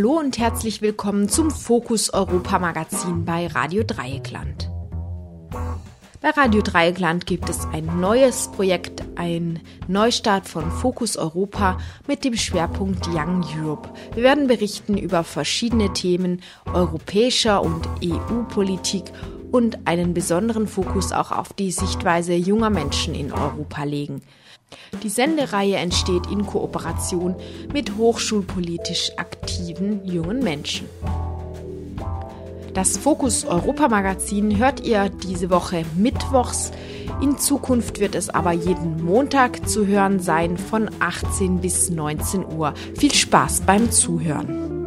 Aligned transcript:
Hallo 0.00 0.18
und 0.18 0.38
herzlich 0.38 0.80
willkommen 0.80 1.28
zum 1.28 1.50
Fokus 1.50 2.08
Europa 2.08 2.58
Magazin 2.58 3.26
bei 3.26 3.48
Radio 3.48 3.82
Dreieckland. 3.86 4.70
Bei 6.22 6.30
Radio 6.30 6.62
Dreieckland 6.62 7.26
gibt 7.26 7.50
es 7.50 7.66
ein 7.70 8.00
neues 8.00 8.50
Projekt, 8.50 9.02
ein 9.16 9.60
Neustart 9.88 10.48
von 10.48 10.70
Fokus 10.70 11.18
Europa 11.18 11.76
mit 12.06 12.24
dem 12.24 12.34
Schwerpunkt 12.34 13.08
Young 13.08 13.44
Europe. 13.62 13.90
Wir 14.14 14.22
werden 14.22 14.46
berichten 14.46 14.96
über 14.96 15.22
verschiedene 15.22 15.92
Themen 15.92 16.40
europäischer 16.72 17.60
und 17.60 17.86
EU-Politik 18.02 19.04
und 19.52 19.86
einen 19.86 20.14
besonderen 20.14 20.66
Fokus 20.66 21.12
auch 21.12 21.30
auf 21.30 21.52
die 21.52 21.72
Sichtweise 21.72 22.32
junger 22.32 22.70
Menschen 22.70 23.14
in 23.14 23.32
Europa 23.34 23.84
legen. 23.84 24.22
Die 25.02 25.08
Sendereihe 25.08 25.76
entsteht 25.76 26.26
in 26.30 26.46
Kooperation 26.46 27.36
mit 27.72 27.96
hochschulpolitisch 27.96 29.12
aktiven 29.16 30.04
jungen 30.04 30.40
Menschen. 30.40 30.88
Das 32.74 32.96
Fokus 32.96 33.44
Europa 33.44 33.88
Magazin 33.88 34.58
hört 34.58 34.80
ihr 34.86 35.08
diese 35.08 35.50
Woche 35.50 35.84
mittwochs. 35.96 36.70
In 37.20 37.36
Zukunft 37.36 37.98
wird 37.98 38.14
es 38.14 38.30
aber 38.30 38.52
jeden 38.52 39.04
Montag 39.04 39.68
zu 39.68 39.86
hören 39.86 40.20
sein 40.20 40.56
von 40.56 40.88
18 41.00 41.60
bis 41.60 41.90
19 41.90 42.46
Uhr. 42.56 42.74
Viel 42.96 43.12
Spaß 43.12 43.62
beim 43.62 43.90
Zuhören. 43.90 44.79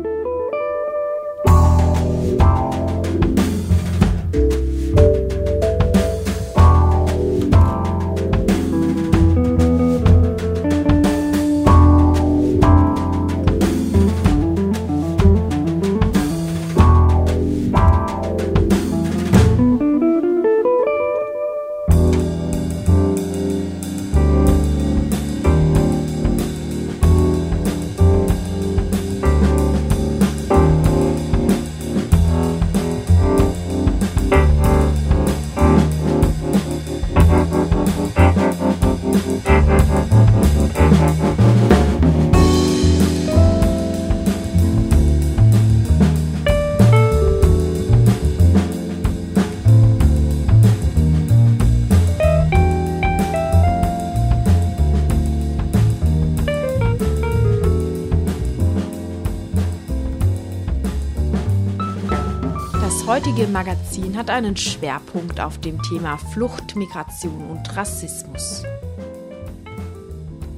Heutige 63.25 63.47
Magazin 63.47 64.17
hat 64.17 64.29
einen 64.29 64.57
Schwerpunkt 64.57 65.39
auf 65.39 65.57
dem 65.57 65.81
Thema 65.83 66.17
Flucht, 66.17 66.75
Migration 66.75 67.51
und 67.51 67.77
Rassismus. 67.77 68.63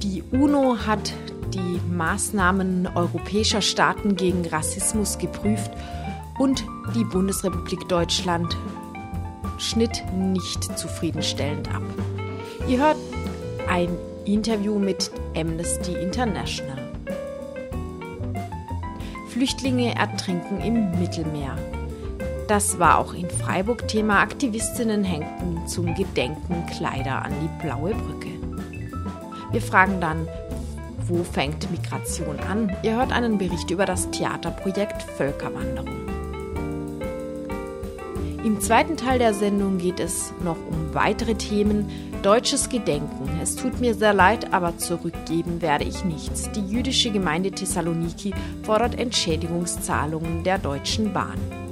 Die 0.02 0.24
UNO 0.32 0.76
hat 0.84 1.12
die 1.54 1.80
Maßnahmen 1.88 2.88
europäischer 2.92 3.62
Staaten 3.62 4.16
gegen 4.16 4.44
Rassismus 4.48 5.16
geprüft 5.18 5.70
und 6.40 6.64
die 6.96 7.04
Bundesrepublik 7.04 7.88
Deutschland 7.88 8.56
schnitt 9.58 10.02
nicht 10.16 10.76
zufriedenstellend 10.76 11.72
ab. 11.72 11.84
Ihr 12.66 12.78
hört 12.78 12.98
ein 13.68 13.90
Interview 14.24 14.76
mit 14.80 15.12
Amnesty 15.36 15.92
International. 15.92 16.90
Flüchtlinge 19.28 19.94
ertrinken 19.94 20.60
im 20.62 20.98
Mittelmeer. 20.98 21.56
Das 22.48 22.78
war 22.78 22.98
auch 22.98 23.12
in 23.12 23.28
Freiburg 23.28 23.88
Thema. 23.88 24.20
Aktivistinnen 24.20 25.02
hängten 25.02 25.66
zum 25.66 25.94
Gedenken 25.94 26.64
Kleider 26.66 27.24
an 27.24 27.32
die 27.42 27.66
blaue 27.66 27.92
Brücke. 27.92 28.30
Wir 29.50 29.60
fragen 29.60 30.00
dann, 30.00 30.28
wo 31.06 31.24
fängt 31.24 31.68
Migration 31.70 32.38
an? 32.40 32.76
Ihr 32.82 32.96
hört 32.96 33.12
einen 33.12 33.38
Bericht 33.38 33.70
über 33.70 33.84
das 33.84 34.10
Theaterprojekt 34.10 35.02
Völkerwanderung. 35.02 36.06
Im 38.44 38.60
zweiten 38.60 38.96
Teil 38.96 39.18
der 39.18 39.34
Sendung 39.34 39.78
geht 39.78 39.98
es 39.98 40.32
noch 40.44 40.56
um 40.56 40.94
weitere 40.94 41.34
Themen. 41.34 41.90
Deutsches 42.22 42.68
Gedenken. 42.68 43.40
Es 43.42 43.56
tut 43.56 43.80
mir 43.80 43.94
sehr 43.94 44.14
leid, 44.14 44.52
aber 44.52 44.78
zurückgeben 44.78 45.60
werde 45.62 45.84
ich 45.84 46.04
nichts. 46.04 46.48
Die 46.52 46.64
jüdische 46.64 47.10
Gemeinde 47.10 47.50
Thessaloniki 47.50 48.32
fordert 48.62 48.98
Entschädigungszahlungen 49.00 50.44
der 50.44 50.58
Deutschen 50.58 51.12
Bahn. 51.12 51.65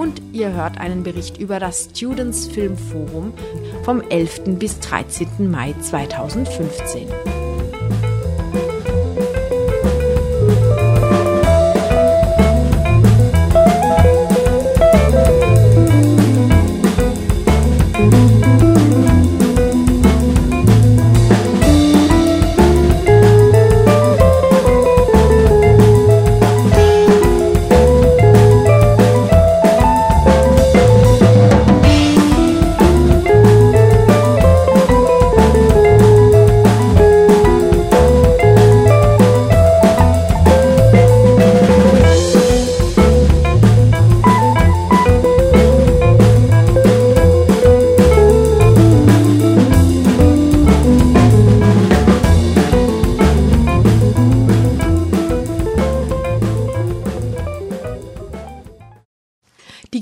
Und 0.00 0.22
ihr 0.32 0.54
hört 0.54 0.78
einen 0.78 1.02
Bericht 1.02 1.36
über 1.36 1.60
das 1.60 1.90
Students 1.94 2.46
Film 2.46 2.78
Forum 2.78 3.34
vom 3.82 4.00
11. 4.00 4.58
bis 4.58 4.80
13. 4.80 5.50
Mai 5.50 5.74
2015. 5.78 7.06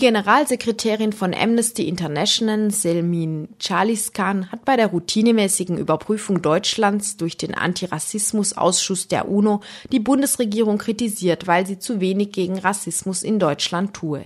Generalsekretärin 0.09 1.13
von 1.13 1.35
Amnesty 1.35 1.87
International, 1.87 2.71
Selmin 2.71 3.47
Chaliskan, 3.59 4.51
hat 4.51 4.65
bei 4.65 4.75
der 4.75 4.87
routinemäßigen 4.87 5.77
Überprüfung 5.77 6.41
Deutschlands 6.41 7.19
durch 7.19 7.37
den 7.37 7.55
Antirassismusausschuss 7.55 9.09
der 9.09 9.29
UNO 9.29 9.61
die 9.93 10.01
Bundesregierung 10.01 10.79
kritisiert, 10.79 11.47
weil 11.47 11.67
sie 11.67 11.79
zu 11.79 12.01
wenig 12.01 12.33
gegen 12.33 12.59
Rassismus 12.59 13.23
in 13.23 13.39
Deutschland 13.39 13.93
tue. 13.93 14.25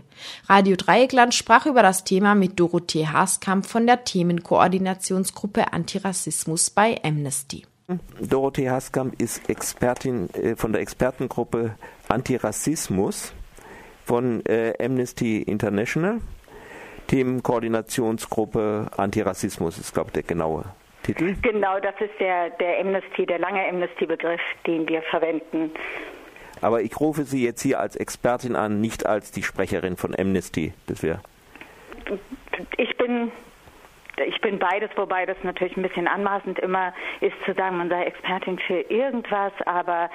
Radio 0.48 0.76
Dreieckland 0.76 1.34
sprach 1.34 1.66
über 1.66 1.82
das 1.82 2.04
Thema 2.04 2.36
mit 2.36 2.60
Dorothee 2.60 3.08
Haaskamp 3.08 3.66
von 3.66 3.84
der 3.84 4.04
Themenkoordinationsgruppe 4.04 5.72
Antirassismus 5.72 6.70
bei 6.70 7.02
Amnesty. 7.02 7.66
Dorothee 8.20 8.70
Haskamp 8.70 9.20
ist 9.20 9.48
Expertin 9.50 10.28
von 10.54 10.70
der 10.70 10.80
Expertengruppe 10.80 11.74
Antirassismus 12.08 13.32
von 14.12 14.44
äh, 14.44 14.74
Amnesty 14.78 15.40
International, 15.40 16.20
Themenkoordinationsgruppe 17.06 18.90
Antirassismus 18.94 19.78
ist, 19.78 19.94
glaube 19.94 20.08
ich, 20.08 20.12
der 20.12 20.22
genaue 20.24 20.66
Titel. 21.02 21.34
Genau, 21.40 21.80
das 21.80 21.94
ist 21.98 22.20
der, 22.20 22.50
der 22.50 22.80
Amnesty, 22.80 23.24
der 23.24 23.38
lange 23.38 23.66
Amnesty-Begriff, 23.66 24.42
den 24.66 24.86
wir 24.86 25.00
verwenden. 25.00 25.70
Aber 26.60 26.82
ich 26.82 27.00
rufe 27.00 27.24
Sie 27.24 27.42
jetzt 27.42 27.62
hier 27.62 27.80
als 27.80 27.96
Expertin 27.96 28.54
an, 28.54 28.82
nicht 28.82 29.06
als 29.06 29.30
die 29.30 29.42
Sprecherin 29.42 29.96
von 29.96 30.14
Amnesty. 30.14 30.74
Das 30.88 31.02
wäre. 31.02 31.22
Ich 32.76 32.94
bin 32.98 33.32
ich 34.26 34.40
bin 34.42 34.58
beides, 34.58 34.90
wobei 34.96 35.24
das 35.24 35.38
natürlich 35.42 35.76
ein 35.76 35.82
bisschen 35.82 36.06
anmaßend 36.06 36.58
immer 36.58 36.92
ist 37.20 37.34
zu 37.46 37.54
sagen, 37.54 37.78
man 37.78 37.88
sei 37.88 38.04
Expertin 38.04 38.58
für 38.58 38.80
irgendwas, 38.90 39.52
aber 39.64 40.10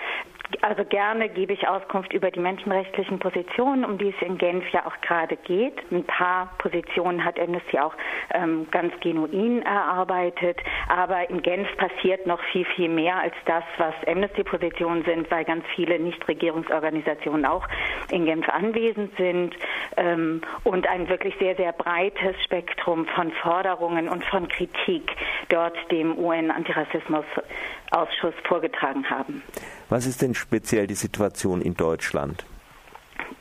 also 0.62 0.86
gerne 0.86 1.30
gebe 1.30 1.54
ich 1.54 1.68
Auskunft 1.68 2.14
über 2.14 2.32
die 2.32 2.40
menschenrechtlichen 2.40 3.20
Positionen, 3.20 3.84
um 3.84 3.98
die 3.98 4.10
es 4.10 4.16
in 4.26 4.38
Genf 4.38 4.64
ja 4.72 4.86
auch 4.86 5.02
gerade 5.02 5.36
geht. 5.36 5.74
Ein 5.92 6.06
paar 6.06 6.54
Positionen 6.58 7.24
hat 7.24 7.40
Amnesty 7.40 7.80
auch 7.80 7.94
ähm, 8.34 8.68
ganz 8.72 8.94
genuin 9.02 9.62
erarbeitet, 9.64 10.58
aber 10.88 11.30
in 11.30 11.42
Genf 11.42 11.68
passiert 11.78 12.26
noch 12.26 12.42
viel, 12.52 12.66
viel 12.76 12.90
mehr 12.90 13.18
als 13.18 13.34
das, 13.46 13.64
was 13.78 13.94
Amnesty-Positionen 14.08 15.04
sind, 15.04 15.30
weil 15.32 15.46
ganz 15.46 15.64
viele 15.76 16.00
Nichtregierungsorganisationen 16.00 17.46
auch 17.46 17.68
in 18.12 18.26
Genf 18.26 18.48
anwesend 18.50 19.16
sind 19.18 19.56
ähm, 19.98 20.42
und 20.64 20.88
ein 20.88 21.10
wirklich 21.10 21.36
sehr, 21.40 21.56
sehr 21.56 21.74
breites 21.74 22.42
Spektrum 22.44 23.06
von 23.08 23.32
Forderungen 23.32 24.08
und 24.08 24.24
von 24.26 24.48
Kritik 24.48 25.12
dort 25.50 25.76
dem 25.92 26.18
UN-Antirassismus-Ausschuss 26.18 28.34
vorgetragen 28.44 29.10
haben. 29.10 29.44
Was 29.90 30.06
ist 30.06 30.22
denn 30.22 30.34
speziell 30.34 30.88
die 30.88 30.96
Situation 30.96 31.62
in 31.62 31.76
Deutschland? 31.76 32.46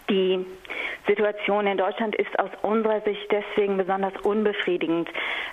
Die 0.08 0.44
Situation 1.06 1.66
in 1.66 1.78
Deutschland 1.78 2.14
ist 2.16 2.38
aus 2.38 2.50
unserer 2.62 3.00
Sicht 3.02 3.30
deswegen 3.30 3.76
besonders 3.76 4.12
unbefriedigend, 4.22 5.08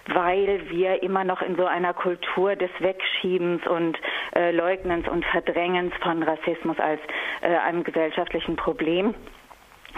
weil 0.07 0.69
wir 0.69 1.01
immer 1.03 1.23
noch 1.23 1.41
in 1.41 1.55
so 1.55 1.65
einer 1.65 1.93
Kultur 1.93 2.55
des 2.55 2.69
Wegschiebens 2.79 3.65
und 3.67 3.97
äh, 4.35 4.51
Leugnens 4.51 5.07
und 5.07 5.25
Verdrängens 5.25 5.93
von 6.01 6.23
Rassismus 6.23 6.79
als 6.79 6.99
äh, 7.41 7.55
einem 7.55 7.83
gesellschaftlichen 7.83 8.55
Problem 8.55 9.13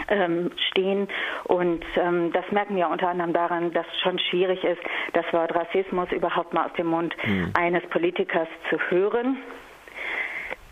ähm, 0.08 0.50
stehen. 0.70 1.08
Und 1.44 1.84
ähm, 1.96 2.32
das 2.32 2.44
merken 2.50 2.76
wir 2.76 2.88
unter 2.88 3.08
anderem 3.08 3.32
daran, 3.32 3.72
dass 3.72 3.86
es 3.86 4.00
schon 4.00 4.18
schwierig 4.18 4.62
ist, 4.64 4.80
das 5.14 5.24
Wort 5.32 5.54
Rassismus 5.54 6.10
überhaupt 6.12 6.52
mal 6.52 6.66
aus 6.66 6.72
dem 6.74 6.86
Mund 6.86 7.14
mhm. 7.24 7.52
eines 7.54 7.82
Politikers 7.88 8.48
zu 8.70 8.78
hören. 8.90 9.38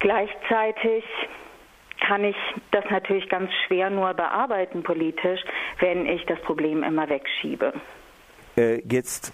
Gleichzeitig 0.00 1.05
kann 2.06 2.25
ich 2.25 2.37
das 2.70 2.85
natürlich 2.91 3.29
ganz 3.29 3.50
schwer 3.67 3.91
nur 3.91 4.14
bearbeiten 4.14 4.82
politisch, 4.82 5.41
wenn 5.81 6.06
ich 6.06 6.25
das 6.26 6.41
Problem 6.43 6.82
immer 6.82 7.08
wegschiebe. 7.08 7.73
Äh, 8.56 8.82
jetzt 8.91 9.32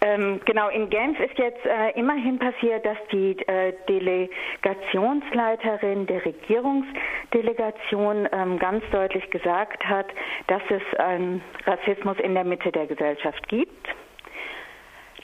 ähm, 0.00 0.40
genau, 0.44 0.68
in 0.68 0.90
Genf 0.90 1.18
ist 1.18 1.36
jetzt 1.38 1.66
äh, 1.66 1.90
immerhin 1.98 2.38
passiert, 2.38 2.86
dass 2.86 2.98
die 3.10 3.36
äh, 3.48 3.72
Delegationsleiterin 3.88 6.06
der 6.06 6.24
Regierungsdelegation 6.24 8.28
ähm, 8.30 8.60
ganz 8.60 8.84
deutlich 8.92 9.28
gesagt 9.30 9.84
hat, 9.84 10.06
dass 10.46 10.62
es 10.70 10.82
einen 11.00 11.42
Rassismus 11.66 12.16
in 12.20 12.34
der 12.34 12.44
Mitte 12.44 12.70
der 12.70 12.86
Gesellschaft 12.86 13.48
gibt. 13.48 13.88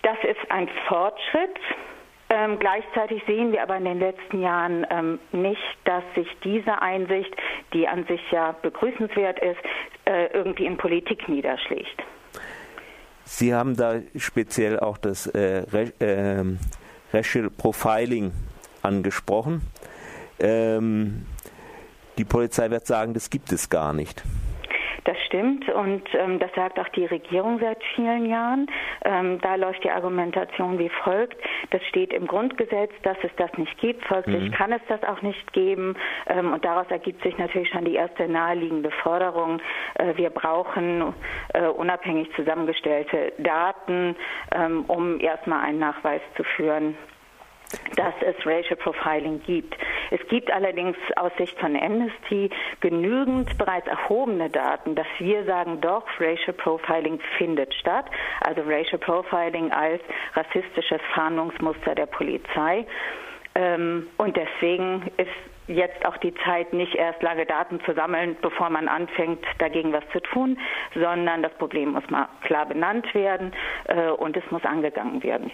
Das 0.02 0.18
ist 0.24 0.50
ein 0.50 0.68
Fortschritt. 0.88 1.56
Ähm, 2.34 2.58
gleichzeitig 2.58 3.22
sehen 3.28 3.52
wir 3.52 3.62
aber 3.62 3.76
in 3.76 3.84
den 3.84 4.00
letzten 4.00 4.42
Jahren 4.42 4.84
ähm, 4.90 5.20
nicht, 5.30 5.60
dass 5.84 6.02
sich 6.16 6.26
diese 6.42 6.82
Einsicht, 6.82 7.32
die 7.72 7.86
an 7.86 8.04
sich 8.06 8.20
ja 8.32 8.56
begrüßenswert 8.60 9.38
ist, 9.38 9.60
äh, 10.04 10.26
irgendwie 10.32 10.66
in 10.66 10.76
Politik 10.76 11.28
niederschlägt. 11.28 12.02
Sie 13.22 13.54
haben 13.54 13.76
da 13.76 14.00
speziell 14.16 14.80
auch 14.80 14.98
das 14.98 15.28
äh, 15.28 15.62
äh, 16.00 16.44
Racial 17.12 17.50
Profiling 17.50 18.32
angesprochen. 18.82 19.62
Ähm, 20.40 21.26
die 22.18 22.24
Polizei 22.24 22.68
wird 22.70 22.86
sagen, 22.88 23.14
das 23.14 23.30
gibt 23.30 23.52
es 23.52 23.70
gar 23.70 23.92
nicht. 23.92 24.24
Das 25.04 25.18
stimmt 25.26 25.68
und 25.68 26.02
ähm, 26.14 26.38
das 26.38 26.50
sagt 26.54 26.78
auch 26.78 26.88
die 26.88 27.04
Regierung 27.04 27.58
seit 27.58 27.82
vielen 27.94 28.26
Jahren. 28.26 28.66
Ähm, 29.04 29.38
da 29.42 29.54
läuft 29.56 29.84
die 29.84 29.90
Argumentation 29.90 30.78
wie 30.78 30.88
folgt. 30.88 31.36
Das 31.70 31.82
steht 31.88 32.12
im 32.12 32.26
Grundgesetz, 32.26 32.90
dass 33.02 33.18
es 33.22 33.30
das 33.36 33.52
nicht 33.58 33.76
gibt. 33.78 34.02
Folglich 34.06 34.44
mhm. 34.44 34.52
kann 34.52 34.72
es 34.72 34.80
das 34.88 35.02
auch 35.04 35.20
nicht 35.20 35.52
geben. 35.52 35.94
Ähm, 36.26 36.54
und 36.54 36.64
daraus 36.64 36.86
ergibt 36.88 37.22
sich 37.22 37.36
natürlich 37.36 37.68
schon 37.68 37.84
die 37.84 37.96
erste 37.96 38.26
naheliegende 38.28 38.90
Forderung. 39.02 39.60
Äh, 39.96 40.16
wir 40.16 40.30
brauchen 40.30 41.12
äh, 41.52 41.66
unabhängig 41.66 42.32
zusammengestellte 42.34 43.34
Daten, 43.38 44.16
ähm, 44.54 44.84
um 44.86 45.20
erstmal 45.20 45.64
einen 45.64 45.80
Nachweis 45.80 46.22
zu 46.36 46.44
führen 46.44 46.96
dass 47.96 48.14
es 48.20 48.34
Racial 48.46 48.76
Profiling 48.76 49.42
gibt. 49.44 49.76
Es 50.10 50.20
gibt 50.28 50.50
allerdings 50.50 50.96
aus 51.16 51.32
Sicht 51.38 51.58
von 51.58 51.76
Amnesty 51.76 52.50
genügend 52.80 53.56
bereits 53.58 53.86
erhobene 53.86 54.50
Daten, 54.50 54.94
dass 54.94 55.06
wir 55.18 55.44
sagen, 55.44 55.80
doch, 55.80 56.04
Racial 56.18 56.52
Profiling 56.52 57.20
findet 57.38 57.74
statt. 57.74 58.06
Also 58.40 58.62
Racial 58.62 58.98
Profiling 58.98 59.72
als 59.72 60.00
rassistisches 60.34 61.00
Fahndungsmuster 61.14 61.94
der 61.94 62.06
Polizei. 62.06 62.86
Ähm, 63.54 64.08
und 64.16 64.36
deswegen 64.36 65.10
ist 65.16 65.30
jetzt 65.66 66.04
auch 66.04 66.16
die 66.18 66.34
Zeit, 66.44 66.72
nicht 66.72 66.94
erst 66.94 67.22
lange 67.22 67.46
Daten 67.46 67.80
zu 67.84 67.94
sammeln, 67.94 68.36
bevor 68.42 68.70
man 68.70 68.88
anfängt, 68.88 69.44
dagegen 69.58 69.92
was 69.92 70.04
zu 70.12 70.20
tun, 70.20 70.58
sondern 70.94 71.42
das 71.42 71.52
Problem 71.54 71.92
muss 71.92 72.08
mal 72.10 72.28
klar 72.42 72.66
benannt 72.66 73.14
werden 73.14 73.52
äh, 73.86 74.10
und 74.10 74.36
es 74.36 74.48
muss 74.50 74.64
angegangen 74.64 75.22
werden. 75.22 75.50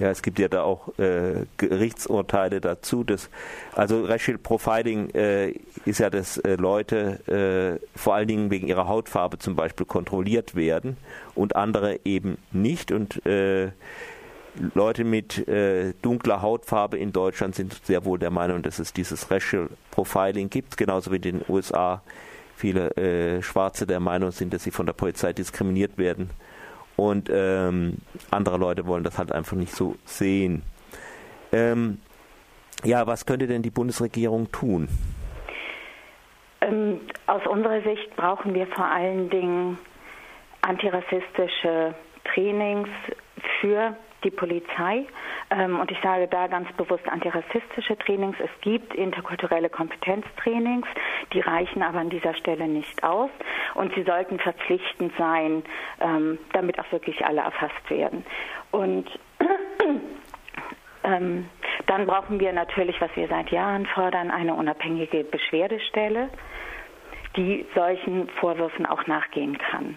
Ja, 0.00 0.10
es 0.10 0.22
gibt 0.22 0.38
ja 0.38 0.48
da 0.48 0.62
auch 0.62 0.98
äh, 0.98 1.44
Gerichtsurteile 1.58 2.62
dazu. 2.62 3.04
Dass, 3.04 3.28
also 3.72 4.02
Racial 4.02 4.38
Profiling 4.38 5.10
äh, 5.10 5.50
ist 5.84 6.00
ja, 6.00 6.08
dass 6.08 6.38
äh, 6.38 6.56
Leute 6.56 7.78
äh, 7.82 7.86
vor 7.98 8.14
allen 8.14 8.26
Dingen 8.26 8.50
wegen 8.50 8.66
ihrer 8.66 8.88
Hautfarbe 8.88 9.38
zum 9.38 9.56
Beispiel 9.56 9.84
kontrolliert 9.84 10.54
werden 10.54 10.96
und 11.34 11.54
andere 11.54 12.00
eben 12.06 12.38
nicht. 12.50 12.92
Und 12.92 13.26
äh, 13.26 13.72
Leute 14.74 15.04
mit 15.04 15.46
äh, 15.46 15.92
dunkler 16.00 16.40
Hautfarbe 16.40 16.96
in 16.96 17.12
Deutschland 17.12 17.54
sind 17.54 17.78
sehr 17.84 18.06
wohl 18.06 18.18
der 18.18 18.30
Meinung, 18.30 18.62
dass 18.62 18.78
es 18.78 18.94
dieses 18.94 19.30
Racial 19.30 19.68
Profiling 19.90 20.48
gibt, 20.48 20.78
genauso 20.78 21.12
wie 21.12 21.16
in 21.16 21.22
den 21.22 21.42
USA 21.46 22.02
viele 22.56 23.42
Schwarze 23.42 23.86
der 23.86 24.00
Meinung 24.00 24.32
sind, 24.32 24.52
dass 24.52 24.64
sie 24.64 24.70
von 24.70 24.84
der 24.84 24.92
Polizei 24.92 25.32
diskriminiert 25.32 25.96
werden 25.96 26.28
und 27.08 27.30
ähm, 27.32 27.98
andere 28.30 28.58
Leute 28.58 28.86
wollen 28.86 29.04
das 29.04 29.18
halt 29.18 29.32
einfach 29.32 29.56
nicht 29.56 29.74
so 29.74 29.96
sehen. 30.04 30.62
Ähm, 31.52 31.98
ja, 32.84 33.06
was 33.06 33.26
könnte 33.26 33.46
denn 33.46 33.62
die 33.62 33.70
Bundesregierung 33.70 34.50
tun? 34.52 34.88
Ähm, 36.60 37.00
aus 37.26 37.46
unserer 37.46 37.82
Sicht 37.82 38.14
brauchen 38.16 38.54
wir 38.54 38.66
vor 38.66 38.84
allen 38.84 39.30
Dingen 39.30 39.78
antirassistische 40.62 41.94
Trainings 42.24 42.88
für 43.60 43.96
die 44.24 44.30
Polizei. 44.30 45.06
Ähm, 45.50 45.78
und 45.78 45.90
ich 45.90 45.98
sage 46.02 46.28
da 46.28 46.46
ganz 46.46 46.70
bewusst 46.72 47.08
antirassistische 47.08 47.96
Trainings. 47.98 48.36
Es 48.38 48.50
gibt 48.60 48.94
interkulturelle 48.94 49.68
Kompetenztrainings, 49.68 50.86
die 51.32 51.40
reichen 51.40 51.82
aber 51.82 51.98
an 51.98 52.10
dieser 52.10 52.34
Stelle 52.34 52.68
nicht 52.68 53.02
aus. 53.02 53.30
Und 53.74 53.94
sie 53.94 54.02
sollten 54.02 54.38
verpflichtend 54.38 55.12
sein, 55.16 55.62
ähm, 56.00 56.38
damit 56.52 56.78
auch 56.78 56.90
wirklich 56.92 57.24
alle 57.24 57.40
erfasst 57.40 57.90
werden. 57.90 58.24
Und 58.70 59.08
ähm, 61.04 61.48
dann 61.86 62.06
brauchen 62.06 62.40
wir 62.40 62.52
natürlich, 62.52 63.00
was 63.00 63.10
wir 63.16 63.28
seit 63.28 63.50
Jahren 63.50 63.86
fordern, 63.86 64.30
eine 64.30 64.54
unabhängige 64.54 65.24
Beschwerdestelle, 65.24 66.30
die 67.36 67.66
solchen 67.74 68.28
Vorwürfen 68.40 68.86
auch 68.86 69.06
nachgehen 69.06 69.56
kann. 69.58 69.96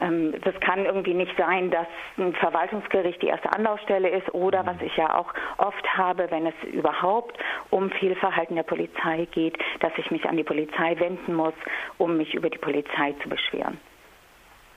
Ähm, 0.00 0.34
das 0.42 0.54
kann 0.60 0.84
irgendwie 0.84 1.14
nicht 1.14 1.36
sein, 1.36 1.70
dass 1.70 1.86
ein 2.16 2.32
Verwaltungsgericht 2.34 3.20
die 3.22 3.28
erste 3.28 3.52
Anlaufstelle 3.52 4.08
ist 4.08 4.32
oder 4.34 4.64
was 4.66 4.80
ich 4.80 4.96
ja 4.96 5.16
auch 5.16 5.32
oft 5.58 5.86
habe, 5.96 6.30
wenn 6.30 6.46
es 6.46 6.54
überhaupt 6.72 7.38
um 7.70 7.90
Fehlverhalten 7.90 8.56
der 8.56 8.62
Polizei 8.62 9.26
geht, 9.32 9.56
dass 9.80 9.92
ich 9.96 10.10
mich 10.10 10.24
an 10.28 10.36
die 10.36 10.44
Polizei 10.44 10.98
wenden 10.98 11.34
muss, 11.34 11.54
um 11.98 12.16
mich 12.16 12.34
über 12.34 12.50
die 12.50 12.58
Polizei 12.58 13.14
zu 13.22 13.28
beschweren. 13.28 13.78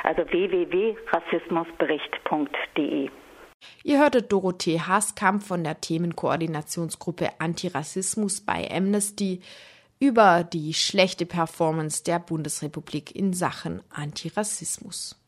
Also 0.03 0.23
www.rassismusbericht.de. 0.31 3.09
Ihr 3.83 3.99
hörtet 3.99 4.31
Dorothee 4.31 4.79
Haaskamp 4.81 5.43
von 5.43 5.65
der 5.65 5.81
Themenkoordinationsgruppe 5.81 7.41
Antirassismus 7.41 8.41
bei 8.41 8.71
Amnesty 8.71 9.41
über 10.01 10.45
die 10.45 10.75
schlechte 10.75 11.27
Performance 11.27 12.05
der 12.05 12.21
Bundesrepublik 12.21 13.17
in 13.17 13.33
Sachen 13.33 13.83
Antirassismus. 13.91 15.21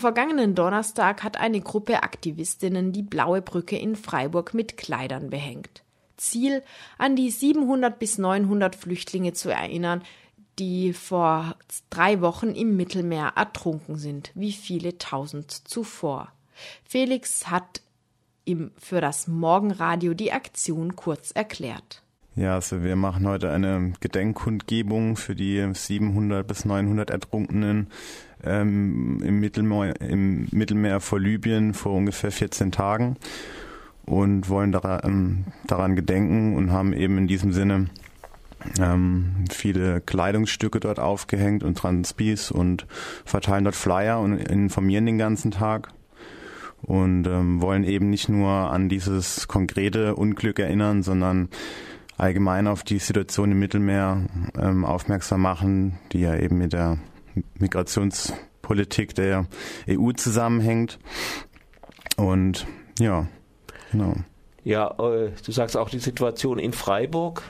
Vergangenen 0.00 0.54
Donnerstag 0.54 1.22
hat 1.22 1.38
eine 1.38 1.60
Gruppe 1.60 2.02
Aktivistinnen 2.02 2.92
die 2.92 3.02
Blaue 3.02 3.42
Brücke 3.42 3.76
in 3.76 3.96
Freiburg 3.96 4.54
mit 4.54 4.76
Kleidern 4.76 5.30
behängt. 5.30 5.82
Ziel, 6.16 6.62
an 6.98 7.16
die 7.16 7.30
700 7.30 7.98
bis 7.98 8.18
900 8.18 8.76
Flüchtlinge 8.76 9.32
zu 9.32 9.50
erinnern, 9.50 10.02
die 10.58 10.92
vor 10.92 11.56
drei 11.88 12.20
Wochen 12.20 12.50
im 12.50 12.76
Mittelmeer 12.76 13.32
ertrunken 13.36 13.96
sind, 13.96 14.30
wie 14.34 14.52
viele 14.52 14.98
tausend 14.98 15.50
zuvor. 15.50 16.32
Felix 16.84 17.50
hat 17.50 17.80
ihm 18.44 18.70
für 18.76 19.00
das 19.00 19.28
Morgenradio 19.28 20.14
die 20.14 20.32
Aktion 20.32 20.96
kurz 20.96 21.30
erklärt. 21.30 22.02
Ja, 22.36 22.54
also 22.54 22.82
wir 22.82 22.96
machen 22.96 23.26
heute 23.26 23.50
eine 23.50 23.92
Gedenkkundgebung 24.00 25.16
für 25.16 25.34
die 25.34 25.68
700 25.72 26.46
bis 26.46 26.64
900 26.64 27.10
Ertrunkenen 27.10 27.88
ähm, 28.44 29.22
im, 29.22 29.40
Mittelmeer, 29.40 30.00
im 30.00 30.48
Mittelmeer 30.50 31.00
vor 31.00 31.20
Libyen 31.20 31.74
vor 31.74 31.94
ungefähr 31.94 32.32
14 32.32 32.72
Tagen 32.72 33.16
und 34.06 34.48
wollen 34.48 34.72
daran, 34.72 35.00
ähm, 35.04 35.44
daran 35.66 35.96
gedenken 35.96 36.56
und 36.56 36.72
haben 36.72 36.92
eben 36.92 37.18
in 37.18 37.26
diesem 37.26 37.52
Sinne 37.52 37.86
ähm, 38.80 39.44
viele 39.50 40.00
Kleidungsstücke 40.00 40.80
dort 40.80 40.98
aufgehängt 40.98 41.64
und 41.64 41.78
Transpis 41.78 42.50
und 42.50 42.86
verteilen 43.24 43.64
dort 43.64 43.76
Flyer 43.76 44.20
und 44.20 44.36
informieren 44.38 45.06
den 45.06 45.18
ganzen 45.18 45.50
Tag 45.50 45.88
und 46.82 47.26
ähm, 47.26 47.60
wollen 47.60 47.84
eben 47.84 48.10
nicht 48.10 48.28
nur 48.28 48.50
an 48.50 48.88
dieses 48.88 49.48
konkrete 49.48 50.16
Unglück 50.16 50.58
erinnern, 50.58 51.02
sondern 51.02 51.48
allgemein 52.16 52.66
auf 52.66 52.82
die 52.82 52.98
Situation 52.98 53.52
im 53.52 53.58
Mittelmeer 53.58 54.26
ähm, 54.58 54.84
aufmerksam 54.84 55.42
machen, 55.42 55.98
die 56.12 56.20
ja 56.20 56.36
eben 56.36 56.58
mit 56.58 56.72
der 56.72 56.98
Migrationspolitik 57.58 59.14
der 59.14 59.46
EU 59.88 60.12
zusammenhängt. 60.12 60.98
Und 62.16 62.66
ja, 62.98 63.26
genau. 63.92 64.14
Ja, 64.62 64.90
äh, 64.98 65.30
du 65.44 65.52
sagst 65.52 65.76
auch 65.76 65.90
die 65.90 65.98
Situation 65.98 66.58
in 66.58 66.72
Freiburg. 66.72 67.42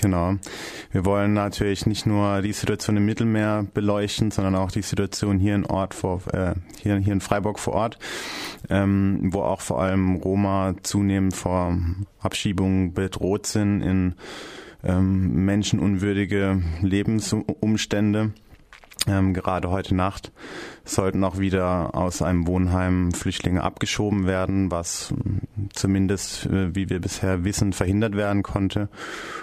Genau. 0.00 0.34
Wir 0.92 1.04
wollen 1.04 1.32
natürlich 1.32 1.86
nicht 1.86 2.06
nur 2.06 2.42
die 2.42 2.52
Situation 2.52 2.96
im 2.98 3.06
Mittelmeer 3.06 3.66
beleuchten, 3.72 4.30
sondern 4.30 4.54
auch 4.54 4.70
die 4.70 4.82
Situation 4.82 5.38
hier 5.38 5.54
in 5.54 5.64
Ort 5.66 5.94
vor, 5.94 6.20
äh, 6.32 6.54
hier, 6.82 6.98
hier 6.98 7.12
in 7.14 7.20
Freiburg 7.20 7.58
vor 7.58 7.74
Ort, 7.74 7.98
ähm, 8.68 9.30
wo 9.32 9.40
auch 9.40 9.60
vor 9.62 9.80
allem 9.80 10.16
Roma 10.16 10.74
zunehmend 10.82 11.34
vor 11.34 11.78
Abschiebungen 12.20 12.92
bedroht 12.92 13.46
sind 13.46 13.80
in 13.80 14.14
ähm, 14.84 15.44
menschenunwürdige 15.44 16.62
Lebensumstände. 16.82 18.32
Ähm, 19.08 19.34
gerade 19.34 19.70
heute 19.70 19.94
Nacht 19.94 20.32
sollten 20.84 21.22
auch 21.22 21.38
wieder 21.38 21.94
aus 21.94 22.22
einem 22.22 22.46
Wohnheim 22.46 23.12
Flüchtlinge 23.12 23.62
abgeschoben 23.62 24.26
werden, 24.26 24.70
was 24.70 25.14
zumindest, 25.72 26.46
äh, 26.46 26.74
wie 26.74 26.90
wir 26.90 27.00
bisher 27.00 27.44
wissen, 27.44 27.72
verhindert 27.72 28.16
werden 28.16 28.42
konnte. 28.42 28.88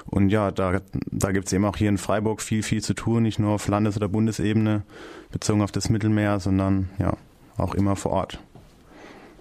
Und 0.06 0.30
ja, 0.30 0.52
da, 0.52 0.82
da 1.12 1.32
gibt 1.32 1.48
es 1.48 1.54
eben 1.54 1.66
auch 1.66 1.78
hier 1.78 1.90
in 1.90 1.98
Freiburg 1.98 2.42
viel, 2.42 2.64
viel 2.64 2.82
zu 2.82 2.94
tun, 2.94 3.24
nicht 3.24 3.40
nur 3.40 3.52
auf 3.52 3.68
Landes- 3.68 3.96
oder 3.96 4.10
Bundesebene 4.10 4.84
bezogen 5.32 5.62
auf 5.62 5.72
das 5.72 5.90
Mittelmeer, 5.90 6.40
sondern 6.40 6.90
ja 7.00 7.16
auch 7.58 7.74
immer 7.74 7.96
vor 7.96 8.12
Ort. 8.12 8.40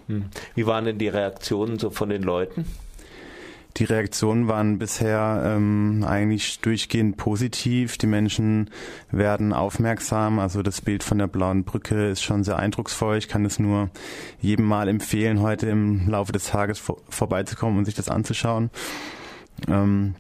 Hm. 0.07 0.27
Wie 0.55 0.67
waren 0.67 0.85
denn 0.85 0.99
die 0.99 1.09
Reaktionen 1.09 1.79
so 1.79 1.91
von 1.91 2.09
den 2.09 2.23
Leuten? 2.23 2.65
Die 3.79 3.85
Reaktionen 3.85 4.49
waren 4.49 4.79
bisher 4.79 5.43
ähm, 5.45 6.05
eigentlich 6.07 6.61
durchgehend 6.61 7.17
positiv. 7.17 7.97
Die 7.97 8.07
Menschen 8.07 8.71
werden 9.11 9.53
aufmerksam. 9.53 10.39
Also 10.39 10.63
das 10.63 10.81
Bild 10.81 11.03
von 11.03 11.19
der 11.19 11.27
blauen 11.27 11.65
Brücke 11.65 12.11
ist 12.11 12.23
schon 12.23 12.45
sehr 12.45 12.59
eindrucksvoll. 12.59 13.17
Ich 13.17 13.29
kann 13.29 13.45
es 13.45 13.59
nur 13.59 13.91
jedem 14.41 14.67
mal 14.67 14.89
empfehlen, 14.89 15.41
heute 15.41 15.69
im 15.69 16.09
Laufe 16.09 16.33
des 16.33 16.47
Tages 16.47 16.79
vor, 16.79 16.99
vorbeizukommen 17.09 17.79
und 17.79 17.85
sich 17.87 17.95
das 17.95 18.09
anzuschauen. 18.09 18.71
Ähm, 19.69 20.15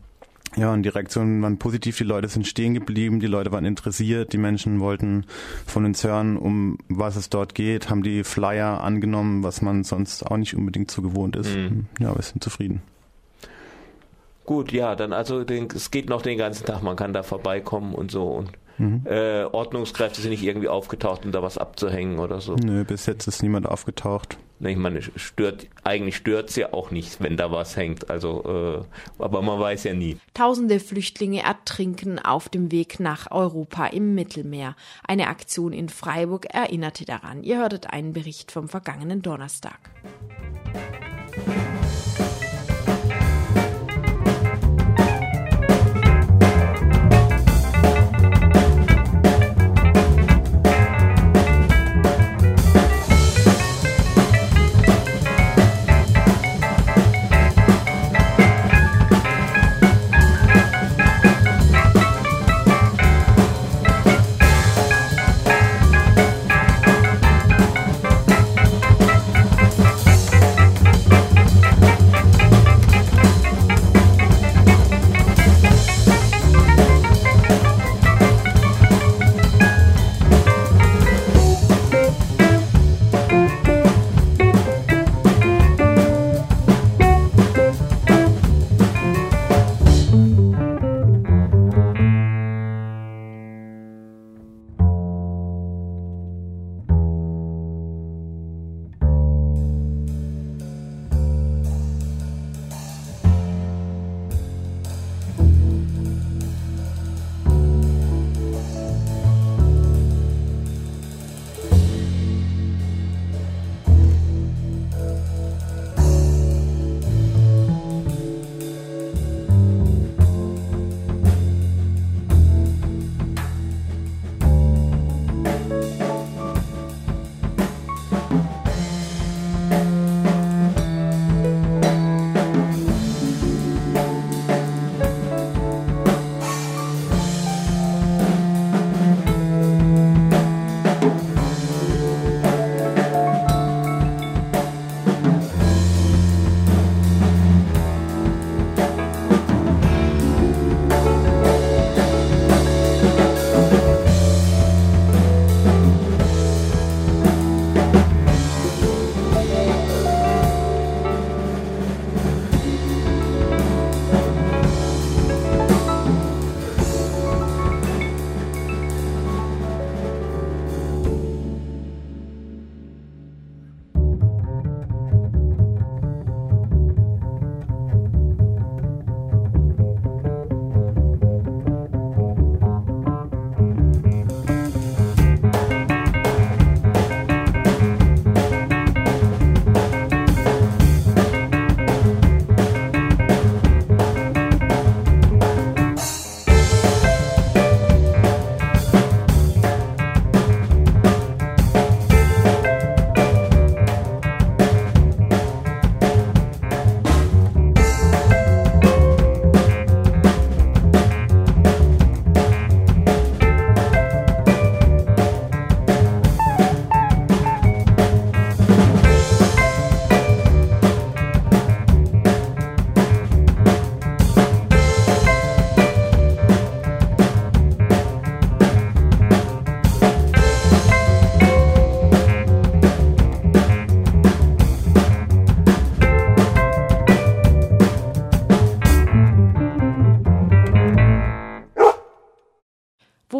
ja, 0.56 0.72
und 0.72 0.82
die 0.82 0.90
Reaktionen 0.90 1.42
waren 1.42 1.58
positiv. 1.58 1.96
Die 1.96 2.04
Leute 2.04 2.28
sind 2.28 2.46
stehen 2.46 2.74
geblieben, 2.74 3.20
die 3.20 3.26
Leute 3.26 3.52
waren 3.52 3.64
interessiert, 3.64 4.32
die 4.32 4.38
Menschen 4.38 4.80
wollten 4.80 5.24
von 5.66 5.84
uns 5.84 6.04
hören, 6.04 6.36
um 6.36 6.78
was 6.88 7.16
es 7.16 7.30
dort 7.30 7.54
geht, 7.54 7.88
haben 7.88 8.02
die 8.02 8.22
Flyer 8.22 8.82
angenommen, 8.82 9.42
was 9.42 9.62
man 9.62 9.82
sonst 9.84 10.24
auch 10.24 10.36
nicht 10.36 10.54
unbedingt 10.54 10.90
so 10.90 11.00
gewohnt 11.00 11.36
ist. 11.36 11.54
Mhm. 11.54 11.86
Ja, 11.98 12.14
wir 12.14 12.22
sind 12.22 12.44
zufrieden. 12.44 12.82
Gut, 14.44 14.72
ja, 14.72 14.96
dann 14.96 15.12
also 15.12 15.44
den, 15.44 15.68
es 15.74 15.90
geht 15.90 16.08
noch 16.08 16.22
den 16.22 16.38
ganzen 16.38 16.66
Tag, 16.66 16.82
man 16.82 16.96
kann 16.96 17.12
da 17.12 17.22
vorbeikommen 17.22 17.94
und 17.94 18.10
so 18.10 18.28
und 18.28 18.50
mhm. 18.78 19.02
äh, 19.04 19.44
Ordnungskräfte 19.44 20.20
sind 20.20 20.30
nicht 20.30 20.42
irgendwie 20.42 20.68
aufgetaucht, 20.68 21.24
um 21.24 21.32
da 21.32 21.42
was 21.42 21.58
abzuhängen 21.58 22.18
oder 22.18 22.40
so. 22.40 22.56
Nö, 22.56 22.84
bis 22.84 23.06
jetzt 23.06 23.26
ist 23.28 23.42
niemand 23.42 23.66
aufgetaucht. 23.66 24.38
Ich 24.64 24.76
meine, 24.76 25.02
stört, 25.02 25.66
eigentlich 25.82 26.16
stört 26.16 26.50
es 26.50 26.56
ja 26.56 26.72
auch 26.72 26.92
nicht, 26.92 27.20
wenn 27.20 27.36
da 27.36 27.50
was 27.50 27.76
hängt. 27.76 28.10
Also, 28.10 28.84
äh, 29.18 29.22
aber 29.22 29.42
man 29.42 29.58
weiß 29.58 29.84
ja 29.84 29.94
nie. 29.94 30.18
Tausende 30.34 30.78
Flüchtlinge 30.78 31.42
ertrinken 31.42 32.20
auf 32.20 32.48
dem 32.48 32.70
Weg 32.70 33.00
nach 33.00 33.30
Europa 33.32 33.86
im 33.86 34.14
Mittelmeer. 34.14 34.76
Eine 35.02 35.26
Aktion 35.26 35.72
in 35.72 35.88
Freiburg 35.88 36.46
erinnerte 36.54 37.04
daran. 37.04 37.42
Ihr 37.42 37.58
hörtet 37.58 37.92
einen 37.92 38.12
Bericht 38.12 38.52
vom 38.52 38.68
vergangenen 38.68 39.22
Donnerstag. 39.22 39.80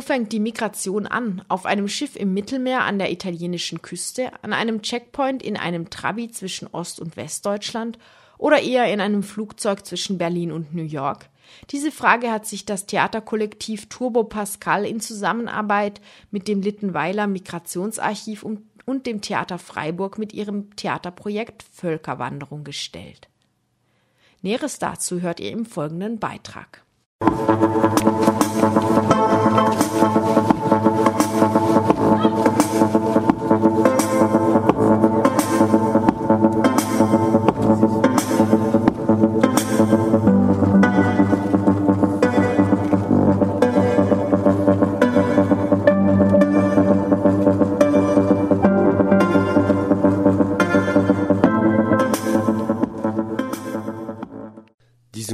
Fängt 0.03 0.33
die 0.33 0.41
Migration 0.41 1.07
an? 1.07 1.45
Auf 1.49 1.67
einem 1.67 1.88
Schiff 1.88 2.17
im 2.17 2.35
Mittelmeer 2.35 2.83
an 2.83 2.99
der 2.99 3.11
italienischen 3.11 3.81
Küste, 3.81 4.31
an 4.43 4.53
einem 4.53 4.83
Checkpoint 4.83 5.43
in 5.43 5.57
einem 5.57 5.91
Trabi 5.91 6.31
zwischen 6.31 6.69
Ost- 6.69 7.01
und 7.01 7.17
Westdeutschland 7.17 7.99
oder 8.38 8.61
eher 8.61 8.93
in 8.93 9.01
einem 9.01 9.23
Flugzeug 9.23 9.87
zwischen 9.87 10.19
Berlin 10.19 10.53
und 10.53 10.75
New 10.75 10.85
York? 10.85 11.29
Diese 11.71 11.91
Frage 11.91 12.31
hat 12.31 12.47
sich 12.47 12.65
das 12.65 12.87
Theaterkollektiv 12.87 13.88
Turbo 13.88 14.25
Pascal 14.25 14.85
in 14.85 15.01
Zusammenarbeit 15.01 16.01
mit 16.31 16.49
dem 16.49 16.62
Littenweiler 16.62 17.27
Migrationsarchiv 17.27 18.43
und 18.43 19.07
dem 19.07 19.21
Theater 19.21 19.59
Freiburg 19.59 20.19
mit 20.19 20.33
ihrem 20.33 20.75
Theaterprojekt 20.77 21.62
Völkerwanderung 21.62 22.65
gestellt. 22.65 23.29
Näheres 24.43 24.79
dazu 24.79 25.21
hört 25.21 25.41
ihr 25.41 25.53
im 25.53 25.65
folgenden 25.65 26.19
Beitrag. 26.19 26.85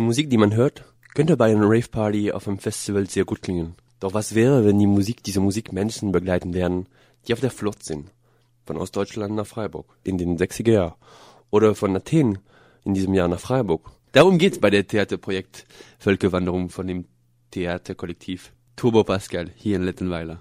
Musik, 0.08 0.30
die 0.30 0.38
man 0.38 0.56
hört, 0.56 0.84
könnte 1.18 1.36
bei 1.36 1.50
einer 1.50 1.68
Rave-Party 1.68 2.30
auf 2.30 2.46
einem 2.46 2.60
Festival 2.60 3.10
sehr 3.10 3.24
gut 3.24 3.42
klingen. 3.42 3.74
Doch 3.98 4.14
was 4.14 4.36
wäre, 4.36 4.64
wenn 4.64 4.78
die 4.78 4.86
Musik, 4.86 5.24
diese 5.24 5.40
Musik 5.40 5.72
Menschen 5.72 6.12
begleiten 6.12 6.54
werden, 6.54 6.86
die 7.26 7.32
auf 7.32 7.40
der 7.40 7.50
Flucht 7.50 7.84
sind? 7.84 8.12
Von 8.64 8.76
Ostdeutschland 8.76 9.34
nach 9.34 9.44
Freiburg 9.44 9.86
in 10.04 10.16
den 10.16 10.38
60er 10.38 10.70
Jahren. 10.70 10.94
Oder 11.50 11.74
von 11.74 11.96
Athen 11.96 12.38
in 12.84 12.94
diesem 12.94 13.14
Jahr 13.14 13.26
nach 13.26 13.40
Freiburg. 13.40 13.90
Darum 14.12 14.38
geht's 14.38 14.60
bei 14.60 14.70
der 14.70 14.86
Theaterprojekt 14.86 15.66
Völkerwanderung 15.98 16.70
von 16.70 16.86
dem 16.86 17.06
Theaterkollektiv 17.50 18.52
Turbo 18.76 19.02
Pascal 19.02 19.50
hier 19.56 19.74
in 19.74 19.82
Littenweiler. 19.82 20.40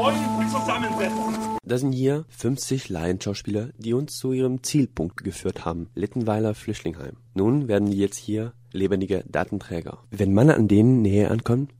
Neu 0.00 0.44
zusammensetzen. 0.48 1.58
Das 1.62 1.80
sind 1.80 1.92
hier 1.92 2.24
50 2.28 2.88
Laienschauspieler, 2.88 3.70
die 3.76 3.92
uns 3.92 4.16
zu 4.16 4.32
ihrem 4.32 4.62
Zielpunkt 4.62 5.22
geführt 5.22 5.64
haben, 5.64 5.88
Littenweiler 5.94 6.54
Flüchtlingheim. 6.54 7.16
Nun 7.34 7.68
werden 7.68 7.90
die 7.90 7.98
jetzt 7.98 8.16
hier 8.16 8.54
lebendige 8.72 9.24
Datenträger. 9.28 9.98
Wenn 10.10 10.32
man 10.32 10.50
an 10.50 10.68
denen 10.68 11.02
näher 11.02 11.30
ankommt, 11.30 11.72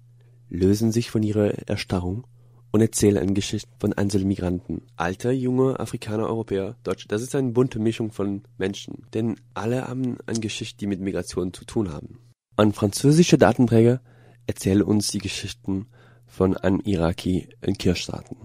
lösen 0.49 0.93
sich 0.93 1.11
von 1.11 1.23
ihrer 1.23 1.69
Erstarrung 1.69 2.27
und 2.73 2.81
erzählen 2.81 3.19
eine 3.19 3.33
Geschichte 3.33 3.71
von 3.79 3.93
einzelnen 3.95 4.29
Migranten. 4.29 4.83
Alte, 4.97 5.31
junge, 5.31 5.81
Afrikaner, 5.81 6.27
Europäer, 6.27 6.77
Deutsche. 6.85 7.09
Das 7.09 7.23
ist 7.23 7.35
eine 7.35 7.51
bunte 7.51 7.79
Mischung 7.79 8.13
von 8.13 8.43
Menschen, 8.59 9.07
denn 9.15 9.37
alle 9.55 9.89
haben 9.89 10.19
eine 10.27 10.41
Geschichte, 10.41 10.79
die 10.79 10.87
mit 10.87 11.01
Migration 11.01 11.53
zu 11.53 11.65
tun 11.65 11.93
haben. 11.93 12.19
Ein 12.57 12.73
französischer 12.73 13.39
Datenträger 13.39 14.01
erzählt 14.47 14.83
uns 14.83 15.09
die 15.09 15.19
Geschichten 15.19 15.87
von 16.31 16.57
einem 16.57 16.81
Iraki 16.81 17.49
in 17.61 17.77
Kirchstaaten. 17.77 18.37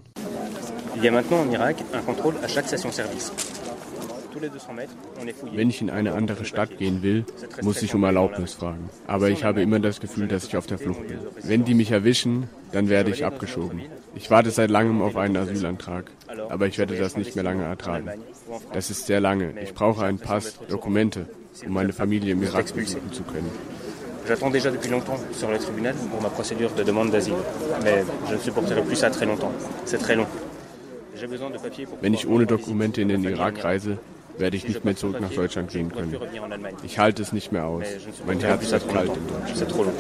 Wenn 5.54 5.70
ich 5.70 5.82
in 5.82 5.90
eine 5.90 6.14
andere 6.14 6.46
Stadt 6.46 6.78
gehen 6.78 7.02
will, 7.02 7.26
muss 7.62 7.82
ich 7.82 7.96
um 7.96 8.04
Erlaubnis 8.04 8.54
fragen. 8.54 8.90
Aber 9.08 9.30
ich 9.30 9.44
habe 9.44 9.62
immer 9.62 9.80
das 9.80 10.02
Gefühl, 10.02 10.28
dass 10.28 10.46
ich 10.46 10.58
auf 10.58 10.68
der 10.68 10.78
Flucht 10.78 11.08
bin. 11.08 11.20
Wenn 11.44 11.64
die 11.64 11.74
mich 11.74 11.92
erwischen, 11.92 12.50
dann 12.72 12.90
werde 12.90 13.12
ich 13.12 13.24
abgeschoben. 13.24 13.82
Ich 14.14 14.30
warte 14.30 14.52
seit 14.52 14.70
langem 14.70 15.02
auf 15.02 15.16
einen 15.16 15.38
Asylantrag, 15.38 16.12
aber 16.50 16.68
ich 16.68 16.78
werde 16.78 16.98
das 16.98 17.16
nicht 17.16 17.36
mehr 17.36 17.44
lange 17.44 17.64
ertragen. 17.64 18.10
Das 18.74 18.90
ist 18.90 19.06
sehr 19.06 19.22
lange. 19.22 19.54
Ich 19.62 19.74
brauche 19.74 20.04
einen 20.04 20.20
Pass, 20.20 20.60
Dokumente, 20.68 21.30
um 21.66 21.74
meine 21.74 21.94
Familie 21.94 22.34
im 22.34 22.44
Irak 22.44 22.74
besuchen 22.74 23.14
zu 23.14 23.24
können. 23.24 23.50
J'attends 24.28 24.50
déjà 24.50 24.72
depuis 24.72 24.90
longtemps 24.90 25.18
sur 25.34 25.50
le 25.52 25.60
tribunal 25.60 25.96
pour 26.12 26.22
ma 26.22 26.30
procédure 26.30 26.72
de 26.74 26.84
demande 26.84 27.12
d'asile. 27.12 27.36
Mais 27.84 28.04
je 28.28 28.36
ne 28.36 28.40
supporterai 28.40 28.82
plus 28.82 28.96
ça 28.96 29.10
très 29.10 29.26
longtemps. 29.26 29.52
C'est 29.86 30.00
très 30.00 30.16
long. 30.16 30.28
Wenn 32.02 32.14
ich 32.14 32.28
ohne 32.28 32.46
Dokumente 32.46 33.02
in 33.02 33.08
den 33.08 33.24
Irak 33.24 33.64
reise, 33.64 33.98
werde 34.38 34.58
ich 34.58 34.68
nicht 34.68 34.84
mehr 34.84 34.96
zurück 34.96 35.22
nach 35.22 35.32
Deutschland 35.32 35.72
gehen 35.72 35.90
können. 35.90 36.16
Ich 36.84 37.00
halte 37.00 37.22
es 37.22 37.32
nicht 37.32 37.52
mehr 37.52 37.66
aus. 37.66 37.86
Mein 38.28 38.40
Herz 38.40 38.70
wird 38.70 38.90
kalt 38.90 39.12
in 39.16 39.28
Deutschland. 39.28 39.94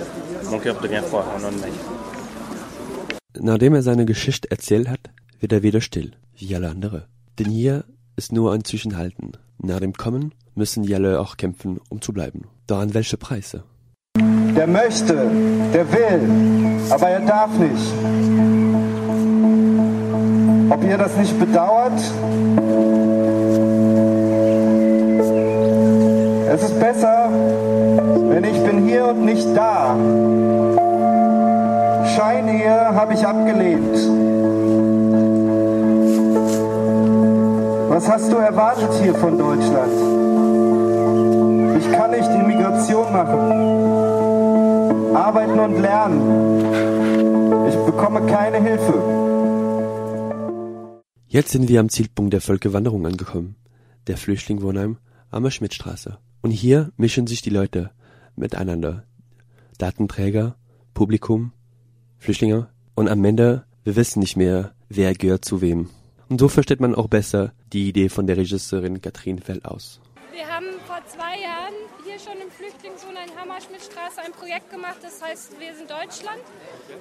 Nachdem 3.39 3.75
er 3.75 3.81
seine 3.81 4.05
Geschichte 4.05 4.51
erzählt 4.51 4.89
hat, 4.89 5.09
wird 5.39 5.53
er 5.53 5.63
wieder 5.63 5.81
still, 5.81 6.11
wie 6.35 6.53
alle 6.55 6.69
andere. 6.69 7.07
Denn 7.39 7.49
hier 7.49 7.85
ist 8.15 8.31
nur 8.31 8.53
ein 8.53 8.63
Zwischenhalten. 8.63 9.33
Nach 9.57 9.79
dem 9.79 9.93
Kommen 9.93 10.33
müssen 10.53 10.83
die 10.83 10.95
alle 10.95 11.19
auch 11.19 11.37
kämpfen, 11.37 11.79
um 11.89 12.01
zu 12.01 12.11
bleiben. 12.11 12.43
Doch 12.67 12.79
an 12.79 12.93
welche 12.93 13.17
Preise? 13.17 13.63
Der 14.55 14.67
möchte, 14.67 15.15
der 15.73 15.91
will, 15.91 16.29
aber 16.89 17.09
er 17.09 17.19
darf 17.19 17.49
nicht. 17.57 17.93
Ob 20.69 20.83
ihr 20.83 20.97
das 20.97 21.15
nicht 21.17 21.37
bedauert? 21.39 21.99
Es 26.53 26.63
ist 26.63 26.79
besser, 26.79 27.29
wenn 28.29 28.43
ich 28.45 28.63
bin 28.63 28.87
hier 28.87 29.07
und 29.07 29.25
nicht 29.25 29.47
da. 29.55 29.95
Scheinehe 32.15 32.95
habe 32.95 33.13
ich 33.13 33.27
abgelehnt. 33.27 33.97
Was 37.89 38.09
hast 38.09 38.31
du 38.31 38.37
erwartet 38.37 38.89
hier 39.01 39.15
von 39.15 39.37
Deutschland? 39.37 39.91
Ich 41.77 41.91
kann 41.91 42.11
nicht 42.11 42.29
Immigration 42.29 43.11
machen. 43.11 43.94
Arbeiten 45.15 45.57
und 45.59 45.79
lernen. 45.81 46.19
Ich 47.69 47.75
bekomme 47.85 48.25
keine 48.25 48.61
Hilfe. 48.61 48.93
Jetzt 51.27 51.51
sind 51.51 51.69
wir 51.69 51.79
am 51.79 51.89
Zielpunkt 51.89 52.33
der 52.33 52.41
Völkerwanderung 52.41 53.05
angekommen, 53.05 53.55
der 54.07 54.17
Flüchtlingwohnheim 54.17 54.97
am 55.31 55.43
der 55.43 55.51
Schmidtstraße. 55.51 56.17
Und 56.41 56.51
hier 56.51 56.91
mischen 56.97 57.27
sich 57.27 57.41
die 57.41 57.49
Leute 57.49 57.91
miteinander. 58.35 59.03
Datenträger, 59.77 60.55
Publikum, 60.93 61.53
Flüchtlinge 62.17 62.69
und 62.93 63.09
am 63.09 63.23
Ende, 63.23 63.65
wir 63.83 63.95
wissen 63.95 64.19
nicht 64.19 64.37
mehr, 64.37 64.73
wer 64.89 65.13
gehört 65.13 65.45
zu 65.45 65.61
wem. 65.61 65.89
Und 66.29 66.39
so 66.39 66.47
versteht 66.47 66.79
man 66.79 66.95
auch 66.95 67.07
besser 67.07 67.53
die 67.73 67.87
Idee 67.89 68.09
von 68.09 68.27
der 68.27 68.37
Regisseurin 68.37 69.01
Katrin 69.01 69.39
Fellaus. 69.39 70.01
Wir 70.33 70.47
haben 70.47 70.65
vor 70.87 70.99
zwei 71.07 71.41
Jahren 71.41 71.73
hier 72.15 72.31
schon 72.31 72.41
im 72.41 72.51
Flüchtlingswohnheim 72.51 73.29
Hammerschmidtstraße 73.35 74.21
ein 74.21 74.31
Projekt 74.31 74.69
gemacht, 74.69 74.97
das 75.01 75.21
heißt 75.21 75.59
Wir 75.59 75.75
sind 75.75 75.89
Deutschland. 75.89 76.39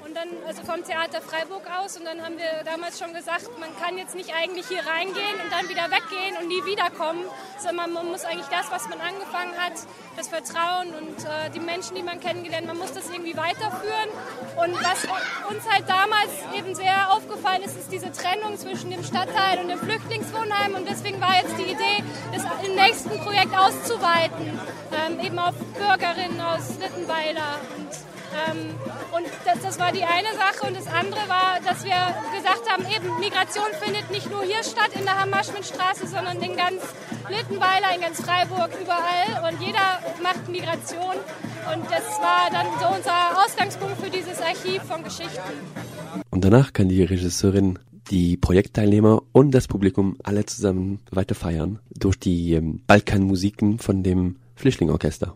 Und 0.05 0.17
dann, 0.17 0.29
also 0.47 0.63
vom 0.65 0.83
Theater 0.83 1.21
Freiburg 1.21 1.63
aus. 1.71 1.97
Und 1.97 2.05
dann 2.05 2.25
haben 2.25 2.37
wir 2.39 2.65
damals 2.65 2.99
schon 2.99 3.13
gesagt, 3.13 3.49
man 3.61 3.71
kann 3.79 3.97
jetzt 3.99 4.15
nicht 4.15 4.35
eigentlich 4.35 4.67
hier 4.67 4.81
reingehen 4.85 5.39
und 5.43 5.53
dann 5.53 5.69
wieder 5.69 5.87
weggehen 5.91 6.37
und 6.41 6.49
nie 6.49 6.65
wiederkommen, 6.65 7.25
sondern 7.59 7.93
man 7.93 8.07
muss 8.07 8.25
eigentlich 8.25 8.49
das, 8.49 8.71
was 8.71 8.89
man 8.89 9.01
angefangen 9.01 9.55
hat, 9.57 9.75
das 10.17 10.29
Vertrauen 10.29 10.95
und 10.95 11.25
äh, 11.25 11.51
die 11.55 11.61
Menschen, 11.61 11.95
die 11.95 12.03
man 12.03 12.19
kennengelernt, 12.19 12.67
man 12.67 12.79
muss 12.79 12.93
das 12.93 13.09
irgendwie 13.11 13.37
weiterführen. 13.37 14.11
Und 14.57 14.75
was 14.83 15.07
uns 15.51 15.69
halt 15.71 15.89
damals 15.89 16.31
eben 16.57 16.75
sehr 16.75 17.13
aufgefallen 17.13 17.63
ist, 17.63 17.77
ist 17.77 17.93
diese 17.93 18.11
Trennung 18.11 18.57
zwischen 18.59 18.91
dem 18.91 19.05
Stadtteil 19.05 19.61
und 19.61 19.69
dem 19.69 19.79
Flüchtlingswohnheim. 19.79 20.75
Und 20.75 20.89
deswegen 20.89 21.21
war 21.21 21.37
jetzt 21.37 21.57
die 21.59 21.71
Idee, 21.71 22.03
das 22.33 22.43
im 22.65 22.75
nächsten 22.75 23.19
Projekt 23.21 23.55
auszuweiten, 23.57 24.59
ähm, 25.07 25.21
eben 25.21 25.39
auf 25.39 25.55
Bürgerinnen 25.75 26.41
aus 26.41 26.79
Littenweiler. 26.79 27.61
Und, 27.77 27.93
ähm, 28.35 28.75
und 29.13 29.27
das, 29.45 29.61
das, 29.63 29.79
war 29.79 29.93
die 29.93 30.05
eine 30.05 30.33
Sache. 30.35 30.67
Und 30.67 30.77
das 30.77 30.87
andere 30.87 31.29
war, 31.29 31.61
dass 31.65 31.85
wir 31.85 31.97
gesagt 32.37 32.71
haben, 32.71 32.85
eben 32.87 33.19
Migration 33.21 33.71
findet 33.81 34.11
nicht 34.11 34.31
nur 34.31 34.43
hier 34.43 34.63
statt 34.63 34.91
in 34.95 35.05
der 35.05 35.21
Hammerschmidtstraße, 35.21 36.07
sondern 36.07 36.41
in 36.43 36.57
ganz 36.57 36.83
Littenweiler, 37.29 37.95
in 37.95 38.01
ganz 38.01 38.21
Freiburg, 38.21 38.71
überall. 38.81 39.51
Und 39.51 39.61
jeder 39.61 40.01
macht 40.23 40.49
Migration. 40.49 41.17
Und 41.73 41.85
das 41.91 42.05
war 42.21 42.51
dann 42.51 42.67
so 42.81 42.95
unser 42.95 43.45
Ausgangspunkt 43.45 43.99
für 44.01 44.11
dieses 44.11 44.41
Archiv 44.41 44.83
von 44.83 45.03
Geschichten. 45.03 45.41
Und 46.31 46.45
danach 46.45 46.73
kann 46.73 46.89
die 46.89 47.03
Regisseurin 47.03 47.79
die 48.11 48.37
Projektteilnehmer 48.37 49.23
und 49.33 49.53
das 49.53 49.67
Publikum 49.67 50.17
alle 50.23 50.45
zusammen 50.45 51.01
weiter 51.11 51.35
feiern 51.35 51.79
durch 51.95 52.19
die 52.19 52.53
ähm, 52.53 52.83
Balkanmusiken 52.87 53.79
von 53.79 54.03
dem 54.03 54.37
Flüchtlingorchester. 54.57 55.35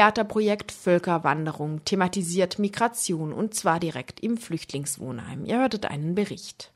Theaterprojekt 0.00 0.72
Völkerwanderung 0.72 1.84
thematisiert 1.84 2.58
Migration 2.58 3.34
und 3.34 3.52
zwar 3.52 3.78
direkt 3.78 4.20
im 4.20 4.38
Flüchtlingswohnheim. 4.38 5.44
Ihr 5.44 5.58
hörtet 5.58 5.84
einen 5.84 6.14
Bericht. 6.14 6.72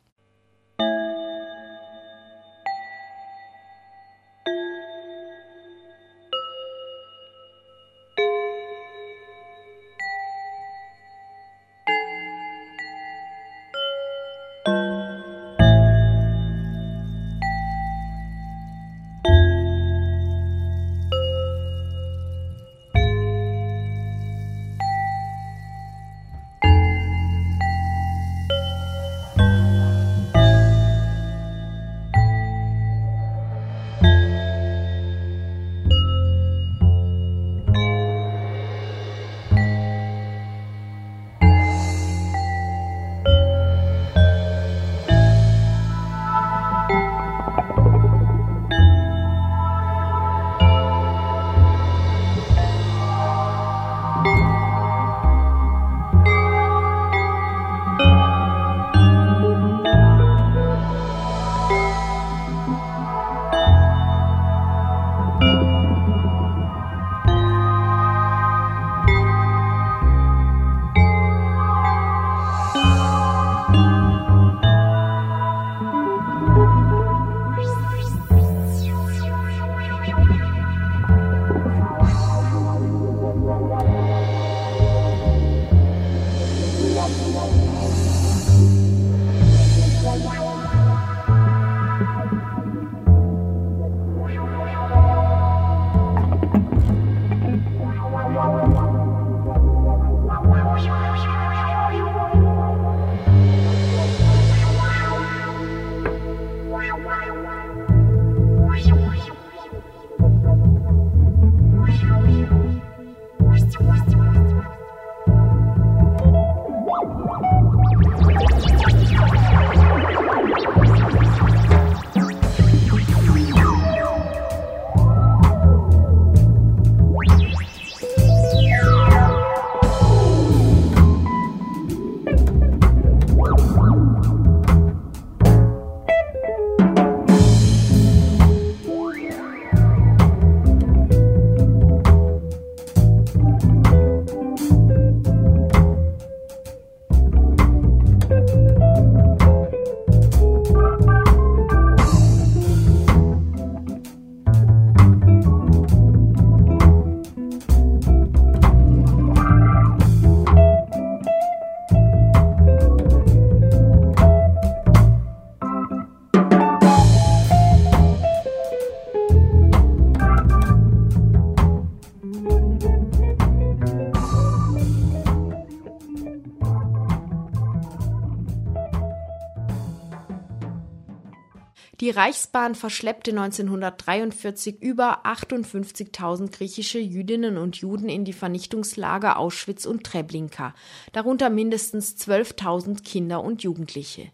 Die 182.04 182.10
Reichsbahn 182.10 182.74
verschleppte 182.74 183.30
1943 183.30 184.82
über 184.82 185.24
58.000 185.24 186.52
griechische 186.52 186.98
Jüdinnen 186.98 187.56
und 187.56 187.76
Juden 187.76 188.10
in 188.10 188.26
die 188.26 188.34
Vernichtungslager 188.34 189.38
Auschwitz 189.38 189.86
und 189.86 190.04
Treblinka, 190.04 190.74
darunter 191.12 191.48
mindestens 191.48 192.14
12.000 192.16 193.02
Kinder 193.04 193.42
und 193.42 193.62
Jugendliche. 193.62 194.28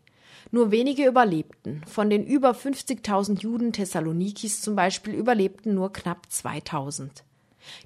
Nur 0.50 0.72
wenige 0.72 1.06
überlebten. 1.06 1.82
Von 1.86 2.10
den 2.10 2.26
über 2.26 2.50
50.000 2.56 3.40
Juden 3.40 3.72
Thessalonikis 3.72 4.62
zum 4.62 4.74
Beispiel 4.74 5.14
überlebten 5.14 5.72
nur 5.72 5.92
knapp 5.92 6.26
2.000. 6.28 7.22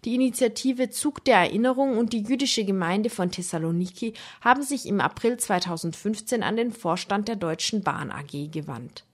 Die 0.07 0.15
Initiative 0.15 0.89
Zug 0.89 1.23
der 1.27 1.37
Erinnerung 1.37 1.99
und 1.99 2.15
die 2.15 2.23
jüdische 2.23 2.65
Gemeinde 2.65 3.11
von 3.11 3.31
Thessaloniki 3.31 4.15
haben 4.41 4.63
sich 4.63 4.87
im 4.87 5.03
April 5.03 5.37
2015 5.37 6.43
an 6.43 6.57
den 6.57 6.73
Vorstand 6.73 7.29
der 7.29 7.37
Deutschen 7.37 7.83
Bahn 7.83 8.11
AG 8.11 8.51
gewandt. 8.51 9.05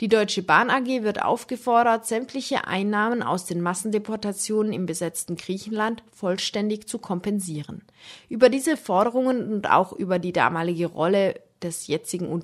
Die 0.00 0.08
Deutsche 0.08 0.42
Bahn 0.42 0.70
AG 0.70 1.02
wird 1.02 1.22
aufgefordert, 1.22 2.06
sämtliche 2.06 2.66
Einnahmen 2.66 3.22
aus 3.22 3.44
den 3.44 3.60
Massendeportationen 3.60 4.72
im 4.72 4.86
besetzten 4.86 5.36
Griechenland 5.36 6.02
vollständig 6.12 6.88
zu 6.88 6.98
kompensieren. 6.98 7.82
Über 8.28 8.48
diese 8.48 8.76
Forderungen 8.76 9.52
und 9.52 9.70
auch 9.70 9.92
über 9.92 10.18
die 10.18 10.32
damalige 10.32 10.86
Rolle 10.86 11.40
des 11.62 11.86
jetzigen 11.86 12.42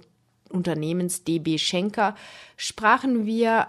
Unternehmens 0.48 1.24
DB 1.24 1.58
Schenker 1.58 2.14
sprachen 2.56 3.26
wir 3.26 3.68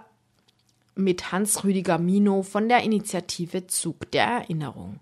mit 0.95 1.31
Hans 1.31 1.63
Rüdiger 1.63 1.97
Mino 1.97 2.43
von 2.43 2.69
der 2.69 2.83
Initiative 2.83 3.67
Zug 3.67 4.11
der 4.11 4.25
Erinnerung. 4.25 4.99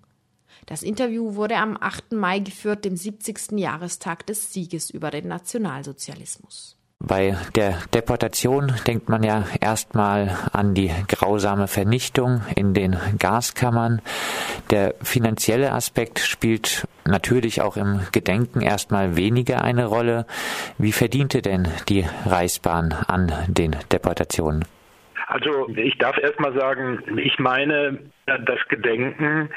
Das 0.65 0.83
Interview 0.83 1.35
wurde 1.35 1.57
am 1.57 1.77
8. 1.79 2.13
Mai 2.13 2.39
geführt, 2.39 2.85
dem 2.85 2.95
70. 2.95 3.57
Jahrestag 3.57 4.25
des 4.27 4.53
Sieges 4.53 4.89
über 4.89 5.09
den 5.09 5.27
Nationalsozialismus. 5.27 6.78
Bei 7.01 7.37
der 7.55 7.77
Deportation 7.93 8.73
denkt 8.85 9.07
man 9.07 9.23
ja 9.23 9.45
erstmal 9.61 10.37
an 10.51 10.73
die 10.73 10.91
grausame 11.07 11.69
Vernichtung 11.69 12.41
in 12.55 12.73
den 12.73 12.97
Gaskammern. 13.17 14.01
Der 14.69 14.95
finanzielle 15.01 15.71
Aspekt 15.71 16.19
spielt 16.19 16.87
natürlich 17.05 17.61
auch 17.61 17.77
im 17.77 18.01
Gedenken 18.11 18.59
erstmal 18.59 19.15
weniger 19.15 19.63
eine 19.63 19.85
Rolle. 19.85 20.25
Wie 20.77 20.91
verdiente 20.91 21.41
denn 21.41 21.69
die 21.87 22.05
Reichsbahn 22.25 22.91
an 22.91 23.31
den 23.47 23.77
Deportationen? 23.93 24.65
Also 25.29 25.69
ich 25.75 25.95
darf 25.99 26.17
erstmal 26.17 26.53
sagen, 26.57 27.03
ich 27.17 27.37
meine, 27.37 27.99
das 28.25 28.59
Gedenken 28.67 29.51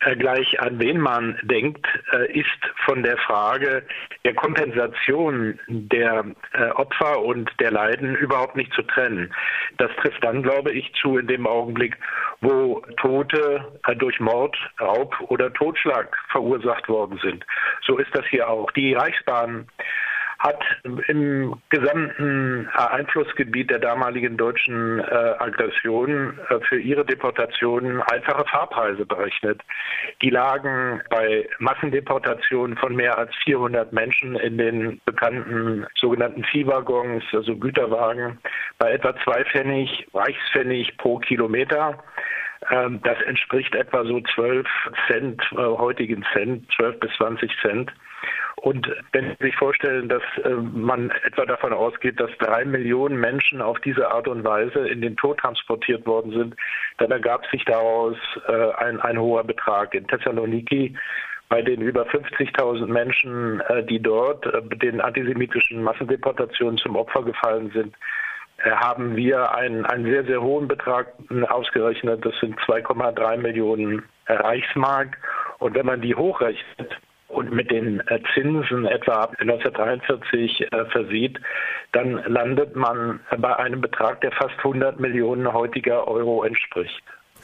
äh, 0.00 0.14
gleich 0.14 0.60
an 0.60 0.78
wen 0.78 1.00
man 1.00 1.36
denkt, 1.42 1.84
äh, 2.12 2.32
ist 2.32 2.60
von 2.84 3.02
der 3.02 3.16
Frage 3.18 3.82
der 4.24 4.34
Kompensation 4.34 5.58
der 5.66 6.24
äh, 6.52 6.68
Opfer 6.70 7.24
und 7.24 7.50
der 7.58 7.72
Leiden 7.72 8.14
überhaupt 8.14 8.54
nicht 8.54 8.72
zu 8.74 8.82
trennen. 8.82 9.34
Das 9.78 9.90
trifft 10.00 10.22
dann, 10.22 10.44
glaube 10.44 10.70
ich, 10.70 10.92
zu 11.00 11.18
in 11.18 11.26
dem 11.26 11.44
Augenblick, 11.44 11.96
wo 12.40 12.84
Tote 12.96 13.66
durch 13.98 14.20
Mord, 14.20 14.56
Raub 14.80 15.12
oder 15.28 15.52
Totschlag 15.52 16.16
verursacht 16.28 16.88
worden 16.88 17.18
sind. 17.20 17.44
So 17.84 17.98
ist 17.98 18.14
das 18.14 18.24
hier 18.26 18.48
auch. 18.48 18.70
Die 18.72 18.94
Reichsbahn 18.94 19.66
hat 20.46 20.62
im 21.08 21.60
gesamten 21.70 22.68
Einflussgebiet 22.68 23.70
der 23.70 23.78
damaligen 23.78 24.36
deutschen 24.36 25.00
äh, 25.00 25.34
Aggression 25.38 26.38
äh, 26.48 26.60
für 26.68 26.78
ihre 26.78 27.04
Deportationen 27.04 28.00
einfache 28.02 28.44
Fahrpreise 28.46 29.04
berechnet. 29.04 29.60
Die 30.22 30.30
lagen 30.30 31.02
bei 31.10 31.48
Massendeportationen 31.58 32.76
von 32.76 32.94
mehr 32.94 33.18
als 33.18 33.34
400 33.44 33.92
Menschen 33.92 34.36
in 34.36 34.58
den 34.58 35.00
bekannten 35.04 35.86
sogenannten 35.96 36.44
Viehwaggons, 36.44 37.24
also 37.32 37.56
Güterwagen, 37.56 38.38
bei 38.78 38.92
etwa 38.92 39.14
zwei 39.24 39.44
Pfennig, 39.44 40.06
Reichspfennig 40.14 40.96
pro 40.96 41.18
Kilometer. 41.18 41.98
Ähm, 42.70 43.00
das 43.02 43.20
entspricht 43.22 43.74
etwa 43.74 44.04
so 44.04 44.20
12 44.34 44.66
Cent, 45.08 45.42
äh, 45.52 45.56
heutigen 45.56 46.24
Cent, 46.32 46.66
12 46.76 47.00
bis 47.00 47.12
20 47.16 47.50
Cent. 47.60 47.92
Und 48.62 48.90
wenn 49.12 49.36
Sie 49.38 49.46
sich 49.46 49.56
vorstellen, 49.56 50.08
dass 50.08 50.22
äh, 50.42 50.48
man 50.48 51.10
etwa 51.24 51.44
davon 51.44 51.72
ausgeht, 51.72 52.18
dass 52.18 52.30
drei 52.38 52.64
Millionen 52.64 53.20
Menschen 53.20 53.60
auf 53.60 53.78
diese 53.80 54.10
Art 54.10 54.28
und 54.28 54.44
Weise 54.44 54.88
in 54.88 55.02
den 55.02 55.16
Tod 55.16 55.38
transportiert 55.38 56.06
worden 56.06 56.32
sind, 56.32 56.56
dann 56.98 57.10
ergab 57.10 57.46
sich 57.50 57.64
daraus 57.64 58.16
äh, 58.48 58.72
ein, 58.78 58.98
ein 59.00 59.20
hoher 59.20 59.44
Betrag. 59.44 59.94
In 59.94 60.08
Thessaloniki 60.08 60.96
bei 61.48 61.62
den 61.62 61.80
über 61.80 62.06
50.000 62.06 62.86
Menschen, 62.86 63.60
äh, 63.68 63.84
die 63.84 64.00
dort 64.00 64.46
den 64.82 65.00
antisemitischen 65.00 65.82
Massendeportationen 65.82 66.78
zum 66.78 66.96
Opfer 66.96 67.22
gefallen 67.22 67.70
sind, 67.72 67.94
haben 68.64 69.16
wir 69.16 69.54
einen, 69.54 69.84
einen 69.84 70.06
sehr, 70.06 70.24
sehr 70.24 70.40
hohen 70.40 70.66
Betrag 70.66 71.12
ausgerechnet. 71.48 72.24
Das 72.24 72.34
sind 72.40 72.58
2,3 72.60 73.36
Millionen 73.36 74.02
Reichsmark. 74.26 75.18
Und 75.58 75.74
wenn 75.74 75.84
man 75.84 76.00
die 76.00 76.14
hochrechnet, 76.14 76.98
und 77.28 77.52
mit 77.52 77.70
den 77.70 78.00
äh, 78.08 78.20
Zinsen 78.34 78.86
etwa 78.86 79.24
1943 79.38 80.72
äh, 80.72 80.84
versieht, 80.86 81.38
dann 81.92 82.22
landet 82.26 82.76
man 82.76 83.20
bei 83.38 83.56
einem 83.56 83.80
Betrag, 83.80 84.20
der 84.20 84.32
fast 84.32 84.56
100 84.58 85.00
Millionen 85.00 85.52
heutiger 85.52 86.06
Euro 86.06 86.44
entspricht. 86.44 87.02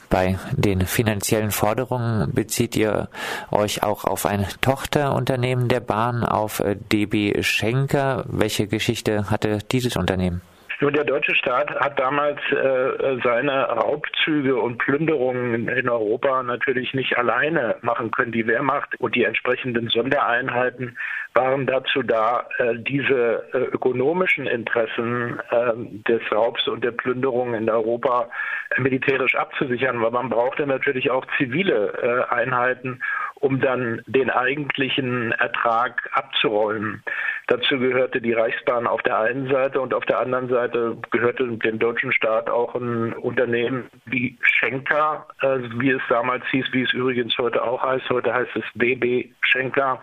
Bei 0.09 0.37
den 0.51 0.81
finanziellen 0.81 1.49
Forderungen 1.49 2.31
bezieht 2.33 2.75
ihr 2.75 3.09
euch 3.51 3.81
auch 3.81 4.05
auf 4.05 4.25
ein 4.27 4.45
Tochterunternehmen 4.61 5.69
der 5.69 5.79
Bahn, 5.79 6.23
auf 6.23 6.59
äh, 6.59 6.75
DB 6.75 7.41
Schenker. 7.41 8.23
Welche 8.27 8.67
Geschichte 8.67 9.31
hatte 9.31 9.59
dieses 9.71 9.95
Unternehmen? 9.97 10.41
Nun, 10.83 10.91
der 10.91 11.05
deutsche 11.05 11.33
Staat 11.33 11.73
hat 11.79 11.97
damals 11.97 12.41
äh, 12.51 13.17
seine 13.23 13.69
Raubzüge 13.69 14.57
und 14.57 14.79
Plünderungen 14.79 15.69
in 15.69 15.87
Europa 15.87 16.43
natürlich 16.43 16.93
nicht 16.93 17.17
alleine 17.17 17.77
machen 17.83 18.11
können. 18.11 18.33
Die 18.33 18.45
Wehrmacht 18.45 18.99
und 18.99 19.15
die 19.15 19.23
entsprechenden 19.23 19.87
Sondereinheiten 19.87 20.97
waren 21.35 21.65
dazu 21.65 22.03
da, 22.03 22.47
äh, 22.59 22.75
diese 22.77 23.43
äh, 23.53 23.57
ökonomischen 23.57 24.45
Interessen 24.45 25.39
äh, 25.49 25.73
des 26.07 26.21
Raubs 26.31 26.67
und 26.67 26.83
der 26.83 26.91
Plünderung 26.91 27.53
in 27.55 27.69
Europa 27.69 28.29
äh, 28.69 28.81
militärisch 28.81 29.35
abzusichern, 29.35 30.01
weil 30.01 30.11
man 30.11 30.29
brauchte 30.29 30.67
natürlich 30.67 31.09
auch 31.09 31.25
zivile 31.37 32.27
äh, 32.29 32.33
Einheiten, 32.33 33.01
um 33.35 33.59
dann 33.59 34.01
den 34.05 34.29
eigentlichen 34.29 35.31
Ertrag 35.33 36.09
abzuräumen. 36.13 37.03
Dazu 37.47 37.77
gehörte 37.77 38.21
die 38.21 38.33
Reichsbahn 38.33 38.87
auf 38.87 39.01
der 39.01 39.19
einen 39.19 39.49
Seite 39.49 39.81
und 39.81 39.93
auf 39.93 40.05
der 40.05 40.19
anderen 40.19 40.47
Seite 40.49 40.97
gehörte 41.11 41.45
dem 41.45 41.79
deutschen 41.79 42.13
Staat 42.13 42.49
auch 42.49 42.75
ein 42.75 43.11
Unternehmen 43.13 43.89
wie 44.05 44.37
Schenker, 44.41 45.27
äh, 45.41 45.59
wie 45.77 45.91
es 45.91 46.01
damals 46.09 46.45
hieß, 46.51 46.67
wie 46.71 46.83
es 46.83 46.93
übrigens 46.93 47.37
heute 47.37 47.63
auch 47.63 47.81
heißt. 47.83 48.09
Heute 48.09 48.33
heißt 48.33 48.55
es 48.55 48.63
DB 48.75 49.29
Schenker. 49.41 50.01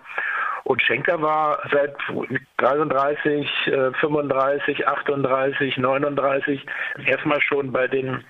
Und 0.64 0.82
Schenker 0.82 1.20
war 1.20 1.58
seit 1.72 1.94
33, 2.58 3.48
35, 4.00 4.86
38, 4.86 5.76
39 5.78 6.66
erstmal 7.06 7.40
schon 7.40 7.72
bei 7.72 7.88
den 7.88 8.24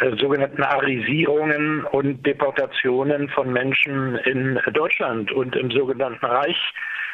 äh, 0.00 0.16
sogenannten 0.16 0.62
Arisierungen 0.62 1.84
und 1.84 2.24
Deportationen 2.24 3.28
von 3.30 3.52
Menschen 3.52 4.16
in 4.18 4.60
Deutschland 4.72 5.32
und 5.32 5.54
im 5.56 5.70
sogenannten 5.70 6.24
Reich 6.24 6.58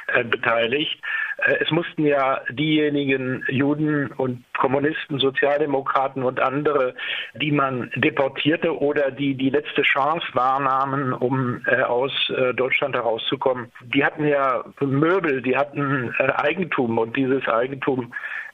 äh, 0.09 0.25
beteiligt. 0.25 1.01
Äh, 1.39 1.57
es 1.61 1.71
mussten 1.71 2.05
ja 2.05 2.41
diejenigen 2.51 3.45
Juden 3.49 4.09
und 4.13 4.45
Kommunisten, 4.57 5.19
Sozialdemokraten 5.19 6.23
und 6.23 6.41
andere, 6.41 6.95
die 7.35 7.53
man 7.53 7.91
deportierte 7.95 8.77
oder 8.77 9.11
die 9.11 9.35
die 9.35 9.51
letzte 9.51 9.83
Chance 9.83 10.27
wahrnahmen, 10.33 11.13
um 11.13 11.63
äh, 11.67 11.83
aus 11.83 12.13
äh, 12.31 12.55
Deutschland 12.55 12.95
herauszukommen, 12.95 13.71
die 13.83 14.05
hatten 14.05 14.27
ja 14.27 14.65
Möbel, 14.81 15.43
die 15.43 15.57
hatten 15.57 16.13
Eigentum 16.19 16.99
und 16.99 17.17
dieses 17.17 17.47
Eigentum 17.47 18.13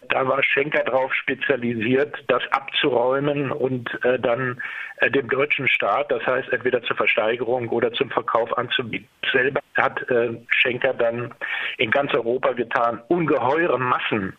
da 0.09 0.27
war 0.27 0.43
Schenker 0.43 0.83
darauf 0.85 1.13
spezialisiert, 1.15 2.15
das 2.29 2.43
abzuräumen 2.51 3.51
und 3.51 3.89
äh, 4.05 4.19
dann 4.19 4.61
äh, 4.99 5.11
dem 5.11 5.29
deutschen 5.29 5.69
Staat, 5.69 6.11
das 6.11 6.25
heißt 6.27 6.53
entweder 6.53 6.83
zur 6.83 6.97
Versteigerung 6.97 7.69
oder 7.69 7.93
zum 7.93 8.11
Verkauf 8.11 8.57
anzubieten. 8.57 9.09
Selber 9.33 9.61
hat 9.75 10.09
äh, 10.11 10.35
Schenker 10.49 10.95
dann 10.95 11.35
in 11.79 11.91
ganz 11.91 12.13
Europa 12.15 12.53
getan, 12.53 13.01
ungeheure 13.09 13.79
Massen 13.79 14.37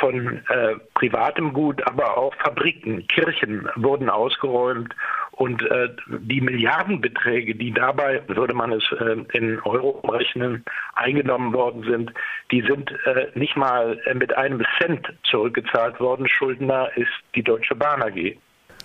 von 0.00 0.42
äh, 0.48 0.76
privatem 0.94 1.52
Gut, 1.52 1.86
aber 1.86 2.16
auch 2.16 2.34
Fabriken, 2.36 3.06
Kirchen 3.08 3.68
wurden 3.76 4.08
ausgeräumt 4.08 4.94
und 5.32 5.62
äh, 5.62 5.88
die 6.08 6.40
Milliardenbeträge, 6.40 7.54
die 7.54 7.72
dabei, 7.72 8.22
würde 8.28 8.54
man 8.54 8.72
es 8.72 8.84
äh, 8.92 9.16
in 9.36 9.60
Euro 9.60 10.00
rechnen, 10.06 10.64
eingenommen 10.94 11.52
worden 11.52 11.84
sind, 11.84 12.12
die 12.50 12.62
sind 12.62 12.90
äh, 13.06 13.26
nicht 13.34 13.56
mal 13.56 13.98
mit 14.14 14.36
einem 14.36 14.62
Cent 14.78 15.06
zurückgezahlt 15.24 15.98
worden. 16.00 16.28
Schuldner 16.28 16.90
ist 16.96 17.12
die 17.34 17.42
Deutsche 17.42 17.74
Bahn 17.74 18.02
AG. 18.02 18.36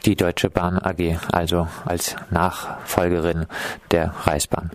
Die 0.05 0.15
Deutsche 0.15 0.49
Bahn 0.49 0.77
AG, 0.77 1.17
also 1.33 1.67
als 1.85 2.15
Nachfolgerin 2.31 3.45
der 3.91 4.13
Reichsbahn. 4.25 4.71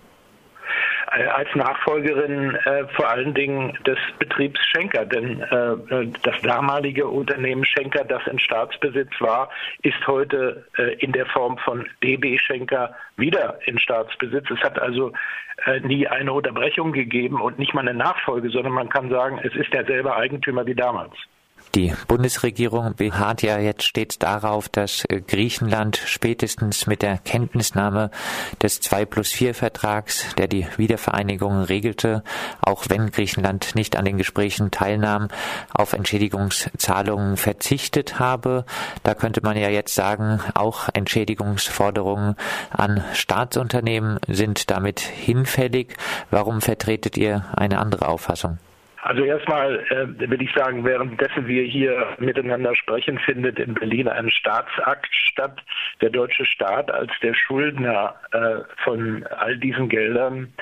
Als 1.13 1.55
Nachfolgerin 1.55 2.55
äh, 2.55 2.87
vor 2.97 3.09
allen 3.11 3.35
Dingen 3.35 3.79
des 3.87 3.99
Betriebs 4.19 4.61
Schenker. 4.67 5.05
Denn 5.05 5.43
äh 5.43 6.07
das 6.23 6.41
damalige 6.43 7.07
Unternehmen 7.07 7.65
Schenker, 7.65 8.05
das 8.05 8.27
in 8.27 8.39
Staatsbesitz 8.39 9.11
war, 9.21 9.51
ist 9.83 10.07
heute 10.07 10.65
äh, 10.79 10.95
in 10.97 11.13
der 11.13 11.27
Form 11.27 11.59
von 11.59 11.87
DB 12.03 12.39
Schenker 12.39 12.95
wieder 13.17 13.59
in 13.67 13.79
Staatsbesitz. 13.79 14.51
Es 14.51 14.61
hat 14.61 14.81
also 14.81 15.13
äh, 15.67 15.81
nie 15.81 16.07
eine 16.09 16.33
Unterbrechung 16.33 16.93
gegeben 16.93 17.41
und 17.41 17.59
nicht 17.59 17.75
mal 17.75 17.83
eine 17.83 17.95
Nachfolge, 17.95 18.51
sondern 18.51 18.73
man 18.73 18.89
kann 18.89 19.11
sagen, 19.11 19.39
es 19.43 19.55
ist 19.55 19.73
derselbe 19.73 20.15
Eigentümer 20.17 20.67
wie 20.67 20.75
damals. 20.75 21.15
Die 21.75 21.95
Bundesregierung 22.07 22.97
beharrt 22.97 23.41
ja 23.41 23.59
jetzt 23.59 23.85
stets 23.85 24.19
darauf, 24.19 24.69
dass 24.69 25.07
äh, 25.07 25.23
Griechenland 25.23 25.97
spätestens 26.05 26.87
mit 26.87 27.01
der 27.01 27.17
Kenntnisnahme 27.17 28.11
des 28.61 28.83
2 28.83 29.07
plus 29.07 29.33
4 29.33 29.55
Vertrags, 29.55 30.35
der 30.37 30.49
die 30.49 30.67
Wiedervereinigung 30.77 31.63
regelte, 31.63 32.25
auch 32.61 32.85
wenn 32.91 33.11
Griechenland 33.11 33.75
nicht 33.75 33.97
an 33.97 34.05
den 34.05 34.19
Gesprächen 34.19 34.71
teilnahm, 34.71 35.29
auf 35.73 35.95
Entschädigungszahlungen 35.95 37.39
verzichtet 37.39 38.19
habe. 38.19 38.67
Da 39.03 39.15
könnte 39.15 39.41
man 39.43 39.57
ja 39.57 39.71
jetzt 39.71 39.95
sagen, 39.95 40.41
auch 40.53 40.91
Entschädigungsforderungen 40.93 42.37
an 42.69 43.03
Staatsunternehmen 43.15 44.19
sind 44.29 44.71
damit 44.71 45.01
hinfällig. 45.01 45.97
Warum 46.31 46.61
vertretet 46.61 47.17
ihr 47.17 47.47
eine 47.57 47.79
andere 47.79 48.09
Auffassung? 48.09 48.59
Also 49.03 49.25
erstmal 49.25 49.81
äh, 49.91 50.31
will 50.31 50.41
ich 50.41 50.53
sagen, 50.55 50.85
währenddessen 50.85 51.49
wir 51.49 51.65
hier 51.65 52.07
miteinander 52.19 52.75
sprechen, 52.77 53.19
findet 53.19 53.59
in 53.59 53.75
Berlin 53.75 54.07
ein 54.07 54.31
Staatsakt 54.31 55.13
statt. 55.13 55.61
Der 56.01 56.11
deutsche 56.11 56.45
Staat 56.45 56.89
als 56.89 57.11
der 57.21 57.35
Schuldner 57.35 58.15
äh, 58.31 58.61
von 58.85 59.25
all 59.27 59.57
diesen 59.59 59.89
Geldern. 59.89 60.53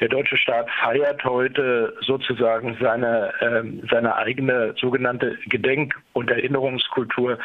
Der 0.00 0.08
deutsche 0.08 0.38
Staat 0.38 0.70
feiert 0.82 1.22
heute 1.24 1.94
sozusagen 2.00 2.78
seine, 2.80 3.30
äh, 3.40 3.86
seine 3.90 4.16
eigene 4.16 4.74
sogenannte 4.80 5.36
Gedenk- 5.46 5.94
und 6.14 6.30
Erinnerungskultur. 6.30 7.38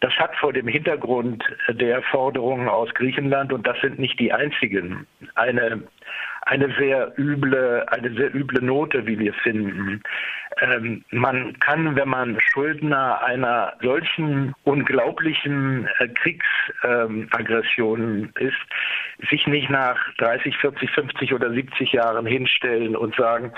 Das 0.00 0.12
hat 0.14 0.34
vor 0.36 0.52
dem 0.52 0.66
Hintergrund 0.66 1.44
der 1.68 2.02
Forderungen 2.02 2.68
aus 2.68 2.92
Griechenland, 2.94 3.52
und 3.52 3.66
das 3.66 3.80
sind 3.80 3.98
nicht 4.00 4.18
die 4.18 4.32
einzigen, 4.32 5.06
eine 5.36 5.82
eine 6.48 6.74
sehr 6.78 7.12
üble, 7.18 7.84
eine 7.88 8.10
sehr 8.14 8.34
üble 8.34 8.62
Note, 8.62 9.06
wie 9.06 9.18
wir 9.18 9.34
finden. 9.34 10.02
Ähm, 10.60 11.04
man 11.10 11.58
kann, 11.60 11.94
wenn 11.94 12.08
man 12.08 12.38
Schuldner 12.40 13.22
einer 13.22 13.74
solchen 13.82 14.54
unglaublichen 14.64 15.86
äh, 15.98 16.08
Kriegsaggression 16.08 18.00
ähm, 18.00 18.32
ist, 18.38 18.56
sich 19.30 19.46
nicht 19.46 19.68
nach 19.68 19.98
30, 20.18 20.56
40, 20.56 20.90
50 20.90 21.34
oder 21.34 21.52
70 21.52 21.92
Jahren 21.92 22.24
hinstellen 22.26 22.96
und 22.96 23.14
sagen, 23.14 23.52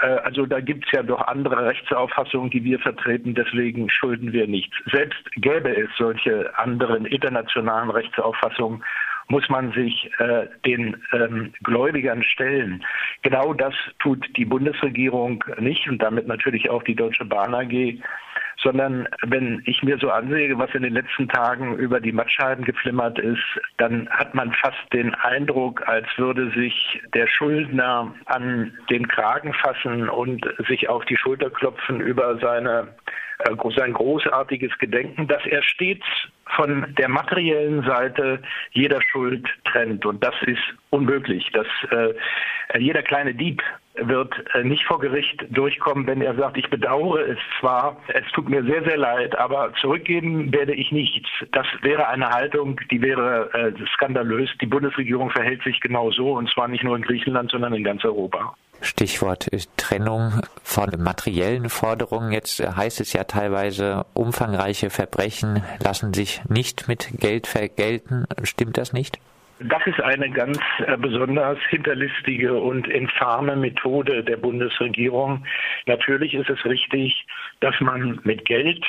äh, 0.00 0.06
also 0.06 0.46
da 0.46 0.60
gibt 0.60 0.86
es 0.86 0.92
ja 0.92 1.02
doch 1.02 1.26
andere 1.26 1.66
Rechtsauffassungen, 1.66 2.50
die 2.50 2.62
wir 2.62 2.78
vertreten, 2.78 3.34
deswegen 3.34 3.90
schulden 3.90 4.32
wir 4.32 4.46
nichts. 4.46 4.76
Selbst 4.90 5.20
gäbe 5.32 5.76
es 5.76 5.90
solche 5.98 6.56
anderen 6.56 7.06
internationalen 7.06 7.90
Rechtsauffassungen, 7.90 8.84
muss 9.28 9.48
man 9.48 9.72
sich 9.72 10.10
äh, 10.18 10.46
den 10.64 10.96
ähm, 11.12 11.52
Gläubigern 11.62 12.22
stellen. 12.22 12.84
Genau 13.22 13.52
das 13.52 13.74
tut 13.98 14.24
die 14.36 14.44
Bundesregierung 14.44 15.42
nicht 15.58 15.88
und 15.88 16.00
damit 16.02 16.26
natürlich 16.26 16.70
auch 16.70 16.82
die 16.82 16.94
Deutsche 16.94 17.24
Bahn 17.24 17.54
AG, 17.54 18.00
sondern 18.62 19.06
wenn 19.22 19.62
ich 19.66 19.82
mir 19.82 19.98
so 19.98 20.10
ansehe, 20.10 20.58
was 20.58 20.74
in 20.74 20.82
den 20.82 20.94
letzten 20.94 21.28
Tagen 21.28 21.76
über 21.76 22.00
die 22.00 22.12
Mattscheiben 22.12 22.64
geflimmert 22.64 23.18
ist, 23.18 23.42
dann 23.76 24.08
hat 24.10 24.34
man 24.34 24.52
fast 24.52 24.92
den 24.92 25.14
Eindruck, 25.14 25.86
als 25.86 26.06
würde 26.16 26.50
sich 26.52 27.00
der 27.14 27.26
Schuldner 27.26 28.14
an 28.26 28.72
den 28.90 29.06
Kragen 29.08 29.52
fassen 29.52 30.08
und 30.08 30.48
sich 30.68 30.88
auf 30.88 31.04
die 31.04 31.16
Schulter 31.16 31.50
klopfen 31.50 32.00
über 32.00 32.38
seine 32.38 32.88
sein 33.76 33.92
großartiges 33.92 34.76
Gedenken, 34.78 35.28
dass 35.28 35.44
er 35.46 35.62
stets 35.62 36.06
von 36.56 36.94
der 36.96 37.08
materiellen 37.08 37.82
Seite 37.84 38.40
jeder 38.72 39.00
Schuld 39.02 39.46
trennt. 39.64 40.06
Und 40.06 40.22
das 40.22 40.34
ist 40.46 40.62
unmöglich. 40.90 41.50
Dass, 41.52 41.66
äh, 41.90 42.14
jeder 42.78 43.02
kleine 43.02 43.34
Dieb 43.34 43.62
wird 43.94 44.34
äh, 44.54 44.62
nicht 44.62 44.84
vor 44.84 45.00
Gericht 45.00 45.44
durchkommen, 45.50 46.06
wenn 46.06 46.20
er 46.20 46.34
sagt, 46.34 46.56
ich 46.56 46.68
bedauere 46.68 47.28
es 47.28 47.38
zwar, 47.60 47.96
es 48.08 48.30
tut 48.32 48.48
mir 48.48 48.62
sehr, 48.64 48.84
sehr 48.84 48.96
leid, 48.96 49.36
aber 49.38 49.72
zurückgeben 49.80 50.52
werde 50.52 50.74
ich 50.74 50.92
nichts. 50.92 51.28
Das 51.52 51.66
wäre 51.82 52.08
eine 52.08 52.28
Haltung, 52.28 52.80
die 52.90 53.00
wäre 53.02 53.50
äh, 53.52 53.72
skandalös. 53.94 54.50
Die 54.60 54.66
Bundesregierung 54.66 55.30
verhält 55.30 55.62
sich 55.62 55.80
genau 55.80 56.10
so, 56.10 56.32
und 56.32 56.50
zwar 56.50 56.68
nicht 56.68 56.84
nur 56.84 56.96
in 56.96 57.02
Griechenland, 57.02 57.50
sondern 57.50 57.74
in 57.74 57.84
ganz 57.84 58.04
Europa. 58.04 58.54
Stichwort 58.80 59.48
Trennung 59.76 60.40
von 60.62 60.90
materiellen 60.98 61.68
Forderungen. 61.68 62.32
Jetzt 62.32 62.60
heißt 62.60 63.00
es 63.00 63.12
ja 63.12 63.24
teilweise, 63.24 64.06
umfangreiche 64.14 64.90
Verbrechen 64.90 65.62
lassen 65.82 66.12
sich 66.14 66.42
nicht 66.48 66.88
mit 66.88 67.08
Geld 67.18 67.46
vergelten. 67.46 68.26
Stimmt 68.42 68.78
das 68.78 68.92
nicht? 68.92 69.18
Das 69.58 69.86
ist 69.86 70.00
eine 70.00 70.28
ganz 70.30 70.58
äh, 70.86 70.96
besonders 70.98 71.58
hinterlistige 71.70 72.54
und 72.54 72.86
infame 72.88 73.56
Methode 73.56 74.22
der 74.22 74.36
Bundesregierung. 74.36 75.46
Natürlich 75.86 76.34
ist 76.34 76.50
es 76.50 76.62
richtig, 76.66 77.26
dass 77.60 77.74
man 77.80 78.20
mit 78.24 78.44
Geld 78.44 78.84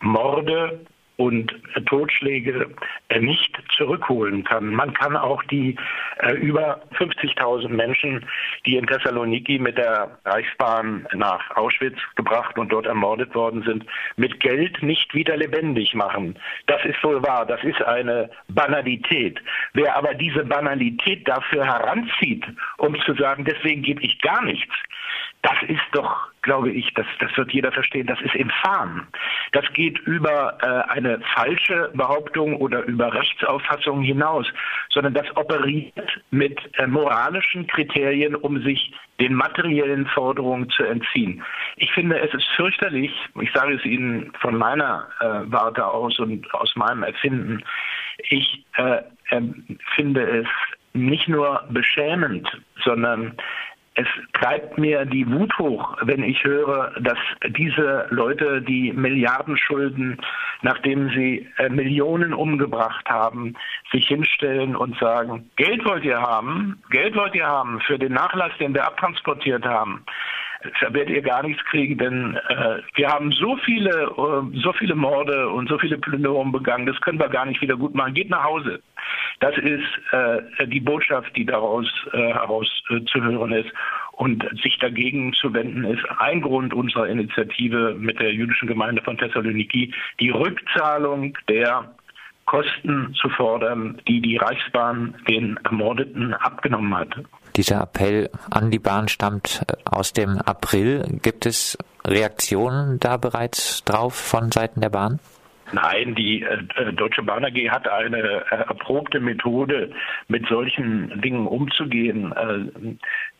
Morde 0.00 0.80
und 1.20 1.54
Totschläge 1.84 2.70
äh, 3.10 3.20
nicht 3.20 3.54
zurückholen 3.76 4.42
kann. 4.42 4.68
Man 4.68 4.94
kann 4.94 5.18
auch 5.18 5.42
die 5.44 5.76
äh, 6.20 6.32
über 6.32 6.80
50.000 6.98 7.68
Menschen, 7.68 8.24
die 8.64 8.76
in 8.76 8.86
Thessaloniki 8.86 9.58
mit 9.58 9.76
der 9.76 10.18
Reichsbahn 10.24 11.06
nach 11.12 11.54
Auschwitz 11.56 11.98
gebracht 12.16 12.58
und 12.58 12.72
dort 12.72 12.86
ermordet 12.86 13.34
worden 13.34 13.62
sind, 13.64 13.84
mit 14.16 14.40
Geld 14.40 14.82
nicht 14.82 15.12
wieder 15.14 15.36
lebendig 15.36 15.94
machen. 15.94 16.38
Das 16.66 16.82
ist 16.86 17.04
wohl 17.04 17.22
wahr. 17.22 17.44
Das 17.44 17.62
ist 17.64 17.82
eine 17.82 18.30
Banalität. 18.48 19.38
Wer 19.74 19.94
aber 19.98 20.14
diese 20.14 20.42
Banalität 20.46 21.28
dafür 21.28 21.66
heranzieht, 21.66 22.46
um 22.78 22.98
zu 23.02 23.12
sagen, 23.12 23.44
deswegen 23.44 23.82
gebe 23.82 24.02
ich 24.02 24.18
gar 24.22 24.42
nichts, 24.42 24.74
das 25.42 25.56
ist 25.68 25.80
doch, 25.92 26.28
glaube 26.42 26.70
ich, 26.70 26.92
das, 26.94 27.06
das 27.18 27.34
wird 27.36 27.52
jeder 27.52 27.72
verstehen, 27.72 28.06
das 28.06 28.20
ist 28.20 28.34
infam. 28.34 29.06
Das 29.52 29.64
geht 29.72 29.98
über 30.00 30.58
äh, 30.62 30.92
eine 30.92 31.20
falsche 31.34 31.90
Behauptung 31.94 32.56
oder 32.56 32.82
über 32.84 33.12
Rechtsauffassungen 33.12 34.02
hinaus, 34.02 34.46
sondern 34.90 35.14
das 35.14 35.34
operiert 35.36 36.20
mit 36.30 36.58
äh, 36.78 36.86
moralischen 36.86 37.66
Kriterien, 37.66 38.34
um 38.34 38.62
sich 38.62 38.92
den 39.18 39.34
materiellen 39.34 40.06
Forderungen 40.06 40.68
zu 40.70 40.84
entziehen. 40.84 41.42
Ich 41.76 41.90
finde, 41.92 42.18
es 42.20 42.32
ist 42.34 42.46
fürchterlich, 42.56 43.12
ich 43.40 43.52
sage 43.52 43.74
es 43.74 43.84
Ihnen 43.84 44.32
von 44.40 44.56
meiner 44.56 45.08
äh, 45.20 45.50
Warte 45.50 45.86
aus 45.86 46.18
und 46.18 46.52
aus 46.54 46.74
meinem 46.76 47.02
Erfinden, 47.02 47.62
ich 48.28 48.64
äh, 48.76 49.02
ähm, 49.30 49.78
finde 49.94 50.40
es 50.40 50.48
nicht 50.92 51.28
nur 51.28 51.64
beschämend, 51.70 52.50
sondern 52.82 53.36
es 53.94 54.06
treibt 54.34 54.78
mir 54.78 55.04
die 55.04 55.30
Wut 55.30 55.56
hoch, 55.58 55.96
wenn 56.02 56.22
ich 56.22 56.44
höre, 56.44 56.92
dass 57.00 57.18
diese 57.48 58.06
Leute, 58.10 58.62
die 58.62 58.92
Milliarden 58.92 59.56
schulden, 59.56 60.18
nachdem 60.62 61.10
sie 61.10 61.48
äh, 61.58 61.68
Millionen 61.68 62.32
umgebracht 62.32 63.08
haben, 63.08 63.54
sich 63.90 64.06
hinstellen 64.06 64.76
und 64.76 64.96
sagen, 64.98 65.50
Geld 65.56 65.84
wollt 65.84 66.04
ihr 66.04 66.20
haben, 66.20 66.80
Geld 66.90 67.16
wollt 67.16 67.34
ihr 67.34 67.46
haben 67.46 67.80
für 67.80 67.98
den 67.98 68.12
Nachlass, 68.12 68.52
den 68.58 68.74
wir 68.74 68.86
abtransportiert 68.86 69.64
haben 69.64 70.04
werdet 70.80 71.10
ihr 71.10 71.22
gar 71.22 71.42
nichts 71.42 71.64
kriegen, 71.64 71.98
denn 71.98 72.36
äh, 72.48 72.78
wir 72.94 73.08
haben 73.08 73.32
so 73.32 73.56
viele, 73.64 73.90
äh, 73.90 74.58
so 74.58 74.72
viele 74.72 74.94
Morde 74.94 75.48
und 75.48 75.68
so 75.68 75.78
viele 75.78 75.98
Plünderungen 75.98 76.52
begangen, 76.52 76.86
das 76.86 77.00
können 77.00 77.18
wir 77.18 77.28
gar 77.28 77.46
nicht 77.46 77.60
wieder 77.62 77.76
gut 77.76 77.94
machen. 77.94 78.14
Geht 78.14 78.30
nach 78.30 78.44
Hause. 78.44 78.82
Das 79.40 79.56
ist 79.56 80.12
äh, 80.12 80.66
die 80.66 80.80
Botschaft, 80.80 81.34
die 81.36 81.46
daraus 81.46 81.86
äh, 82.12 82.18
heraus 82.18 82.68
äh, 82.90 83.02
zu 83.06 83.22
hören 83.22 83.52
ist. 83.52 83.70
Und 84.12 84.46
sich 84.62 84.78
dagegen 84.78 85.32
zu 85.32 85.54
wenden, 85.54 85.84
ist 85.84 86.04
ein 86.18 86.42
Grund 86.42 86.74
unserer 86.74 87.08
Initiative 87.08 87.94
mit 87.98 88.20
der 88.20 88.34
jüdischen 88.34 88.68
Gemeinde 88.68 89.00
von 89.00 89.16
Thessaloniki, 89.16 89.94
die 90.20 90.28
Rückzahlung 90.28 91.38
der 91.48 91.90
Kosten 92.44 93.14
zu 93.14 93.30
fordern, 93.30 94.02
die 94.06 94.20
die 94.20 94.36
Reichsbahn 94.36 95.14
den 95.26 95.56
Ermordeten 95.64 96.34
abgenommen 96.34 96.94
hat. 96.94 97.14
Dieser 97.60 97.82
Appell 97.82 98.30
an 98.50 98.70
die 98.70 98.78
Bahn 98.78 99.08
stammt 99.08 99.60
äh, 99.68 99.74
aus 99.84 100.14
dem 100.14 100.38
April. 100.38 101.04
Gibt 101.20 101.44
es 101.44 101.76
Reaktionen 102.06 102.98
da 103.00 103.18
bereits 103.18 103.84
drauf 103.84 104.14
von 104.14 104.50
Seiten 104.50 104.80
der 104.80 104.88
Bahn? 104.88 105.20
Nein, 105.70 106.14
die 106.14 106.40
äh, 106.40 106.56
äh 106.76 106.92
Deutsche 106.94 107.22
Bahn 107.22 107.44
AG 107.44 107.68
hat 107.68 107.86
eine 107.86 108.46
äh, 108.50 108.54
erprobte 108.66 109.20
Methode, 109.20 109.90
mit 110.28 110.46
solchen 110.46 111.20
Dingen 111.20 111.46
umzugehen. 111.46 112.32
Äh, 112.32 112.96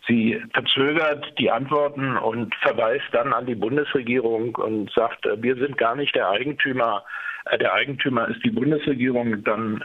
sie 0.07 0.39
verzögert 0.53 1.25
die 1.39 1.51
Antworten 1.51 2.19
und 2.19 2.55
verweist 2.57 3.09
dann 3.13 3.33
an 3.33 3.47
die 3.47 3.55
Bundesregierung 3.55 4.55
und 4.57 4.93
sagt, 4.93 5.25
äh, 5.25 5.43
wir 5.43 5.57
sind 5.57 5.79
gar 5.79 5.97
nicht 5.97 6.15
der 6.15 6.29
Eigentümer 6.29 7.05
der 7.59 7.73
Eigentümer 7.73 8.29
ist 8.29 8.45
die 8.45 8.51
Bundesregierung, 8.51 9.43
dann 9.45 9.83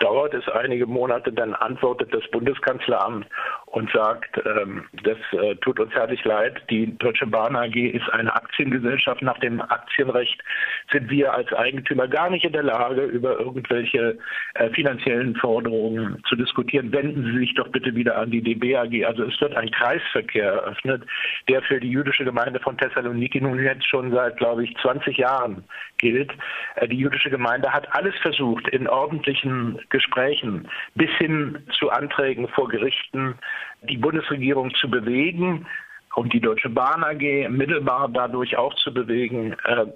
dauert 0.00 0.34
es 0.34 0.48
einige 0.48 0.86
Monate, 0.86 1.32
dann 1.32 1.54
antwortet 1.54 2.12
das 2.12 2.28
Bundeskanzleramt 2.32 3.26
und 3.70 3.90
sagt, 3.92 4.36
ähm, 4.44 4.84
das 5.04 5.16
äh, 5.32 5.54
tut 5.56 5.78
uns 5.78 5.92
herzlich 5.92 6.24
leid, 6.24 6.60
die 6.70 6.98
Deutsche 6.98 7.26
Bahn 7.26 7.54
AG 7.54 7.76
ist 7.76 8.08
eine 8.12 8.34
Aktiengesellschaft. 8.34 9.22
Nach 9.22 9.38
dem 9.38 9.60
Aktienrecht 9.60 10.42
sind 10.90 11.08
wir 11.08 11.32
als 11.32 11.52
Eigentümer 11.52 12.08
gar 12.08 12.30
nicht 12.30 12.44
in 12.44 12.52
der 12.52 12.64
Lage, 12.64 13.02
über 13.02 13.38
irgendwelche 13.38 14.18
äh, 14.54 14.70
finanziellen 14.70 15.36
Forderungen 15.36 16.20
zu 16.28 16.34
diskutieren. 16.34 16.92
Wenden 16.92 17.24
Sie 17.24 17.38
sich 17.38 17.54
doch 17.54 17.68
bitte 17.68 17.94
wieder 17.94 18.18
an 18.18 18.32
die 18.32 18.42
DB 18.42 18.76
AG. 18.76 19.04
Also 19.06 19.22
es 19.24 19.40
wird 19.40 19.54
ein 19.54 19.70
Kreisverkehr 19.70 20.52
eröffnet, 20.52 21.04
der 21.48 21.62
für 21.62 21.78
die 21.78 21.90
jüdische 21.90 22.24
Gemeinde 22.24 22.58
von 22.58 22.76
Thessaloniki 22.76 23.40
nun 23.40 23.62
jetzt 23.62 23.86
schon 23.86 24.10
seit, 24.10 24.36
glaube 24.38 24.64
ich, 24.64 24.76
20 24.78 25.16
Jahren 25.16 25.62
gilt. 25.98 26.32
Äh, 26.74 26.88
die 26.88 26.98
jüdische 26.98 27.30
Gemeinde 27.30 27.72
hat 27.72 27.94
alles 27.94 28.16
versucht, 28.20 28.66
in 28.68 28.88
ordentlichen 28.88 29.78
Gesprächen 29.90 30.68
bis 30.96 31.10
hin 31.18 31.58
zu 31.78 31.90
Anträgen 31.90 32.48
vor 32.48 32.68
Gerichten 32.68 33.36
die 33.82 33.96
Bundesregierung 33.96 34.74
zu 34.74 34.90
bewegen, 34.90 35.66
und 36.14 36.32
die 36.32 36.40
Deutsche 36.40 36.68
Bahn 36.68 37.04
AG 37.04 37.48
mittelbar 37.48 38.08
dadurch 38.08 38.56
auch 38.56 38.74
zu 38.74 38.92
bewegen, 38.92 39.56
äh, 39.64 39.86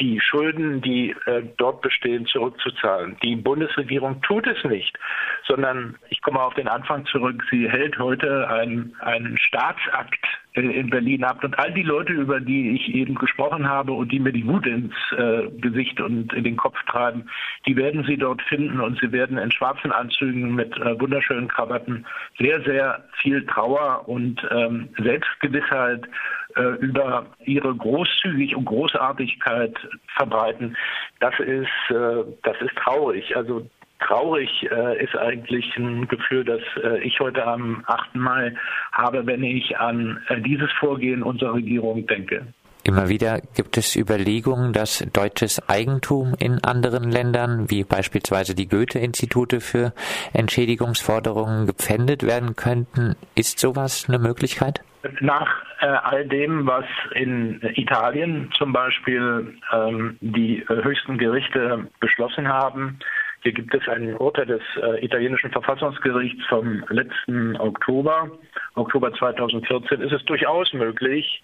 die 0.00 0.20
Schulden, 0.20 0.80
die 0.80 1.14
äh, 1.26 1.42
dort 1.58 1.82
bestehen, 1.82 2.26
zurückzuzahlen. 2.26 3.16
Die 3.22 3.36
Bundesregierung 3.36 4.22
tut 4.22 4.46
es 4.46 4.64
nicht, 4.64 4.98
sondern 5.46 5.96
ich 6.08 6.22
komme 6.22 6.40
auf 6.40 6.54
den 6.54 6.68
Anfang 6.68 7.04
zurück. 7.06 7.44
Sie 7.50 7.70
hält 7.70 7.98
heute 7.98 8.48
einen, 8.48 8.96
einen 9.00 9.36
Staatsakt 9.36 10.26
in 10.54 10.88
Berlin 10.88 11.24
habt 11.24 11.44
und 11.44 11.58
all 11.58 11.72
die 11.72 11.82
Leute, 11.82 12.12
über 12.12 12.40
die 12.40 12.70
ich 12.70 12.94
eben 12.94 13.16
gesprochen 13.16 13.68
habe 13.68 13.92
und 13.92 14.12
die 14.12 14.20
mir 14.20 14.32
die 14.32 14.46
Wut 14.46 14.66
ins 14.66 14.94
äh, 15.16 15.48
Gesicht 15.60 16.00
und 16.00 16.32
in 16.32 16.44
den 16.44 16.56
Kopf 16.56 16.76
treiben, 16.86 17.28
die 17.66 17.76
werden 17.76 18.04
Sie 18.04 18.16
dort 18.16 18.40
finden 18.42 18.80
und 18.80 18.98
Sie 19.00 19.10
werden 19.10 19.36
in 19.36 19.50
schwarzen 19.50 19.90
Anzügen 19.90 20.54
mit 20.54 20.76
äh, 20.76 20.98
wunderschönen 21.00 21.48
Krawatten 21.48 22.06
sehr, 22.38 22.62
sehr 22.62 23.04
viel 23.20 23.44
Trauer 23.46 24.08
und 24.08 24.46
ähm, 24.50 24.88
Selbstgewissheit 25.02 26.08
äh, 26.54 26.62
über 26.78 27.26
ihre 27.44 27.74
Großzügig 27.74 28.54
und 28.54 28.66
Großartigkeit 28.66 29.76
verbreiten. 30.16 30.76
Das 31.18 31.34
ist, 31.40 31.90
äh, 31.90 32.22
das 32.44 32.56
ist 32.60 32.76
traurig. 32.76 33.36
Also 33.36 33.68
traurig 34.06 34.50
äh, 34.70 35.02
ist 35.02 35.16
eigentlich 35.16 35.76
ein 35.76 36.08
Gefühl, 36.08 36.44
das 36.44 36.60
äh, 36.82 37.02
ich 37.02 37.18
heute 37.20 37.44
am 37.46 37.84
8. 37.86 38.14
Mai 38.14 38.54
habe, 38.92 39.26
wenn 39.26 39.42
ich 39.42 39.76
an 39.78 40.20
äh, 40.28 40.40
dieses 40.40 40.70
Vorgehen 40.72 41.22
unserer 41.22 41.54
Regierung 41.54 42.06
denke. 42.06 42.46
Immer 42.86 43.08
wieder 43.08 43.40
gibt 43.56 43.78
es 43.78 43.96
Überlegungen, 43.96 44.74
dass 44.74 44.98
deutsches 45.14 45.70
Eigentum 45.70 46.34
in 46.38 46.62
anderen 46.62 47.10
Ländern, 47.10 47.70
wie 47.70 47.82
beispielsweise 47.82 48.54
die 48.54 48.68
Goethe-Institute 48.68 49.62
für 49.62 49.94
Entschädigungsforderungen, 50.34 51.66
gepfändet 51.66 52.24
werden 52.24 52.56
könnten. 52.56 53.16
Ist 53.34 53.58
sowas 53.58 54.04
eine 54.06 54.18
Möglichkeit? 54.18 54.82
Nach 55.20 55.48
äh, 55.80 55.86
all 55.86 56.26
dem, 56.26 56.66
was 56.66 56.84
in 57.14 57.60
Italien 57.74 58.50
zum 58.56 58.74
Beispiel 58.74 59.54
ähm, 59.72 60.18
die 60.20 60.58
äh, 60.60 60.84
höchsten 60.84 61.16
Gerichte 61.16 61.86
beschlossen 62.00 62.48
haben, 62.48 62.98
hier 63.44 63.52
gibt 63.52 63.74
es 63.74 63.86
ein 63.88 64.16
Urteil 64.16 64.46
des 64.46 64.62
äh, 64.82 65.04
italienischen 65.04 65.50
Verfassungsgerichts 65.50 66.42
vom 66.46 66.82
letzten 66.88 67.54
Oktober, 67.60 68.30
Oktober 68.74 69.12
2014, 69.12 70.00
ist 70.00 70.12
es 70.12 70.24
durchaus 70.24 70.72
möglich, 70.72 71.42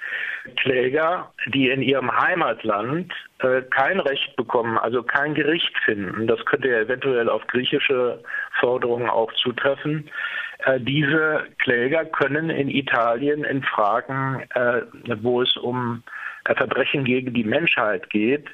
Kläger, 0.56 1.30
die 1.52 1.68
in 1.68 1.82
ihrem 1.82 2.10
Heimatland 2.10 3.12
äh, 3.40 3.60
kein 3.70 4.00
Recht 4.00 4.34
bekommen, 4.36 4.78
also 4.78 5.02
kein 5.02 5.34
Gericht 5.34 5.76
finden, 5.84 6.26
das 6.26 6.42
könnte 6.46 6.68
ja 6.68 6.78
eventuell 6.80 7.28
auf 7.28 7.46
griechische 7.48 8.22
Forderungen 8.58 9.10
auch 9.10 9.30
zutreffen, 9.34 10.08
äh, 10.64 10.80
diese 10.80 11.44
Kläger 11.58 12.06
können 12.06 12.48
in 12.48 12.70
Italien 12.70 13.44
in 13.44 13.62
Fragen, 13.62 14.42
äh, 14.54 14.82
wo 15.20 15.42
es 15.42 15.54
um 15.58 16.02
äh, 16.46 16.54
Verbrechen 16.54 17.04
gegen 17.04 17.34
die 17.34 17.44
Menschheit 17.44 18.08
geht, 18.08 18.46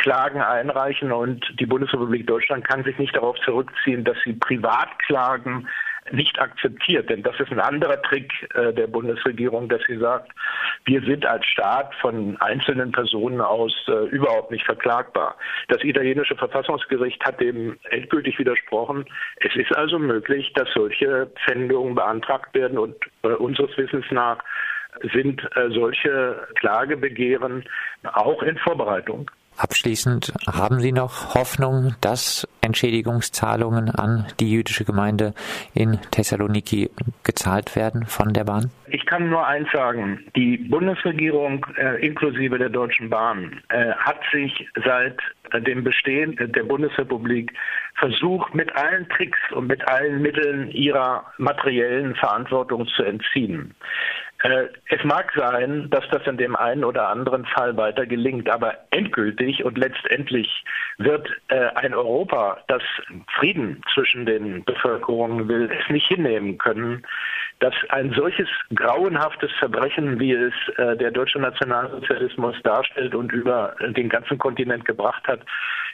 Klagen 0.00 0.40
einreichen 0.40 1.12
und 1.12 1.44
die 1.60 1.66
Bundesrepublik 1.66 2.26
Deutschland 2.26 2.66
kann 2.66 2.84
sich 2.84 2.98
nicht 2.98 3.14
darauf 3.14 3.38
zurückziehen, 3.40 4.02
dass 4.02 4.16
sie 4.24 4.32
Privatklagen 4.32 5.68
nicht 6.10 6.40
akzeptiert. 6.40 7.10
Denn 7.10 7.22
das 7.22 7.38
ist 7.38 7.52
ein 7.52 7.60
anderer 7.60 8.00
Trick 8.02 8.32
äh, 8.54 8.72
der 8.72 8.86
Bundesregierung, 8.86 9.68
dass 9.68 9.82
sie 9.86 9.98
sagt, 9.98 10.32
wir 10.86 11.02
sind 11.02 11.26
als 11.26 11.44
Staat 11.44 11.94
von 11.96 12.36
einzelnen 12.40 12.92
Personen 12.92 13.42
aus 13.42 13.74
äh, 13.88 14.06
überhaupt 14.08 14.50
nicht 14.50 14.64
verklagbar. 14.64 15.36
Das 15.68 15.84
italienische 15.84 16.34
Verfassungsgericht 16.34 17.22
hat 17.24 17.40
dem 17.40 17.78
endgültig 17.90 18.38
widersprochen. 18.38 19.04
Es 19.36 19.54
ist 19.54 19.76
also 19.76 19.98
möglich, 19.98 20.52
dass 20.54 20.68
solche 20.74 21.30
Pfändungen 21.44 21.94
beantragt 21.94 22.54
werden 22.54 22.78
und 22.78 22.96
äh, 23.22 23.28
unseres 23.28 23.76
Wissens 23.76 24.06
nach 24.10 24.38
sind 25.12 25.42
äh, 25.56 25.68
solche 25.70 26.48
Klagebegehren 26.54 27.64
auch 28.02 28.42
in 28.42 28.56
Vorbereitung. 28.58 29.30
Abschließend, 29.60 30.32
haben 30.46 30.80
Sie 30.80 30.90
noch 30.90 31.34
Hoffnung, 31.34 31.94
dass 32.00 32.48
Entschädigungszahlungen 32.62 33.90
an 33.90 34.26
die 34.40 34.50
jüdische 34.50 34.86
Gemeinde 34.86 35.34
in 35.74 35.98
Thessaloniki 36.12 36.88
gezahlt 37.24 37.76
werden 37.76 38.06
von 38.06 38.32
der 38.32 38.44
Bahn? 38.44 38.70
Ich 38.86 39.04
kann 39.04 39.28
nur 39.28 39.46
eins 39.46 39.68
sagen. 39.70 40.24
Die 40.34 40.56
Bundesregierung 40.56 41.66
äh, 41.76 42.04
inklusive 42.06 42.56
der 42.56 42.70
Deutschen 42.70 43.10
Bahn 43.10 43.60
äh, 43.68 43.92
hat 43.92 44.20
sich 44.32 44.66
seit 44.82 45.18
dem 45.66 45.84
Bestehen 45.84 46.36
der 46.38 46.62
Bundesrepublik 46.62 47.52
versucht, 47.96 48.54
mit 48.54 48.74
allen 48.76 49.06
Tricks 49.10 49.38
und 49.52 49.66
mit 49.66 49.86
allen 49.86 50.22
Mitteln 50.22 50.70
ihrer 50.70 51.24
materiellen 51.36 52.14
Verantwortung 52.14 52.86
zu 52.86 53.02
entziehen. 53.02 53.74
Äh, 54.42 54.68
es 54.88 55.04
mag 55.04 55.30
sein, 55.36 55.90
dass 55.90 56.08
das 56.10 56.26
in 56.26 56.38
dem 56.38 56.56
einen 56.56 56.84
oder 56.84 57.08
anderen 57.08 57.44
Fall 57.44 57.76
weiter 57.76 58.06
gelingt, 58.06 58.48
aber 58.48 58.74
endgültig 58.90 59.64
und 59.64 59.76
letztendlich 59.76 60.64
wird 60.96 61.28
äh, 61.48 61.66
ein 61.74 61.92
Europa, 61.92 62.58
das 62.66 62.82
Frieden 63.38 63.82
zwischen 63.92 64.24
den 64.24 64.64
Bevölkerungen 64.64 65.46
will, 65.48 65.70
es 65.70 65.90
nicht 65.90 66.06
hinnehmen 66.06 66.56
können, 66.56 67.06
dass 67.58 67.74
ein 67.90 68.12
solches 68.12 68.48
grauenhaftes 68.74 69.52
Verbrechen, 69.58 70.18
wie 70.18 70.32
es 70.32 70.54
äh, 70.78 70.96
der 70.96 71.10
deutsche 71.10 71.38
Nationalsozialismus 71.38 72.56
darstellt 72.62 73.14
und 73.14 73.32
über 73.32 73.76
den 73.80 74.08
ganzen 74.08 74.38
Kontinent 74.38 74.86
gebracht 74.86 75.26
hat, 75.28 75.40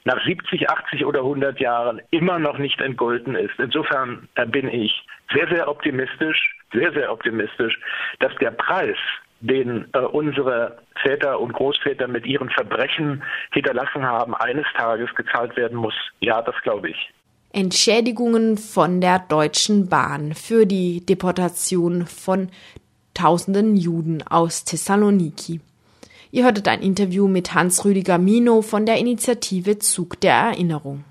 nach 0.05 0.25
70, 0.25 0.71
80 0.71 1.05
oder 1.05 1.21
100 1.21 1.59
Jahren 1.59 2.01
immer 2.11 2.39
noch 2.39 2.59
nicht 2.59 2.81
entgolten 2.81 3.35
ist. 3.35 3.59
Insofern 3.59 4.29
bin 4.47 4.69
ich 4.69 5.05
sehr, 5.35 5.49
sehr 5.49 5.69
optimistisch 5.69 6.56
sehr, 6.77 6.93
sehr 6.93 7.13
optimistisch, 7.13 7.79
dass 8.21 8.35
der 8.37 8.51
Preis, 8.51 8.97
den 9.41 9.87
äh, 9.93 9.99
unsere 9.99 10.79
Väter 11.03 11.41
und 11.41 11.53
Großväter 11.53 12.09
mit 12.09 12.27
ihren 12.27 12.51
Verbrechen 12.51 13.23
hinterlassen 13.53 14.05
haben, 14.05 14.35
eines 14.35 14.67
Tages 14.77 15.15
gezahlt 15.15 15.57
werden 15.57 15.77
muss. 15.77 15.95
Ja, 16.21 16.43
das 16.43 16.55
glaube 16.63 16.91
ich. 16.91 17.13
Entschädigungen 17.53 18.59
von 18.59 19.01
der 19.01 19.19
Deutschen 19.19 19.89
Bahn 19.89 20.35
für 20.35 20.67
die 20.67 21.05
Deportation 21.05 22.07
von 22.07 22.51
tausenden 23.15 23.77
Juden 23.77 24.23
aus 24.23 24.65
Thessaloniki. 24.65 25.61
Ihr 26.33 26.45
hörtet 26.45 26.69
ein 26.69 26.83
Interview 26.83 27.29
mit 27.29 27.55
Hans-Rüdiger 27.55 28.19
Mino 28.19 28.61
von 28.61 28.85
der 28.85 28.99
Initiative 28.99 29.79
Zug 29.79 30.21
der 30.21 30.35
Erinnerung. 30.35 31.05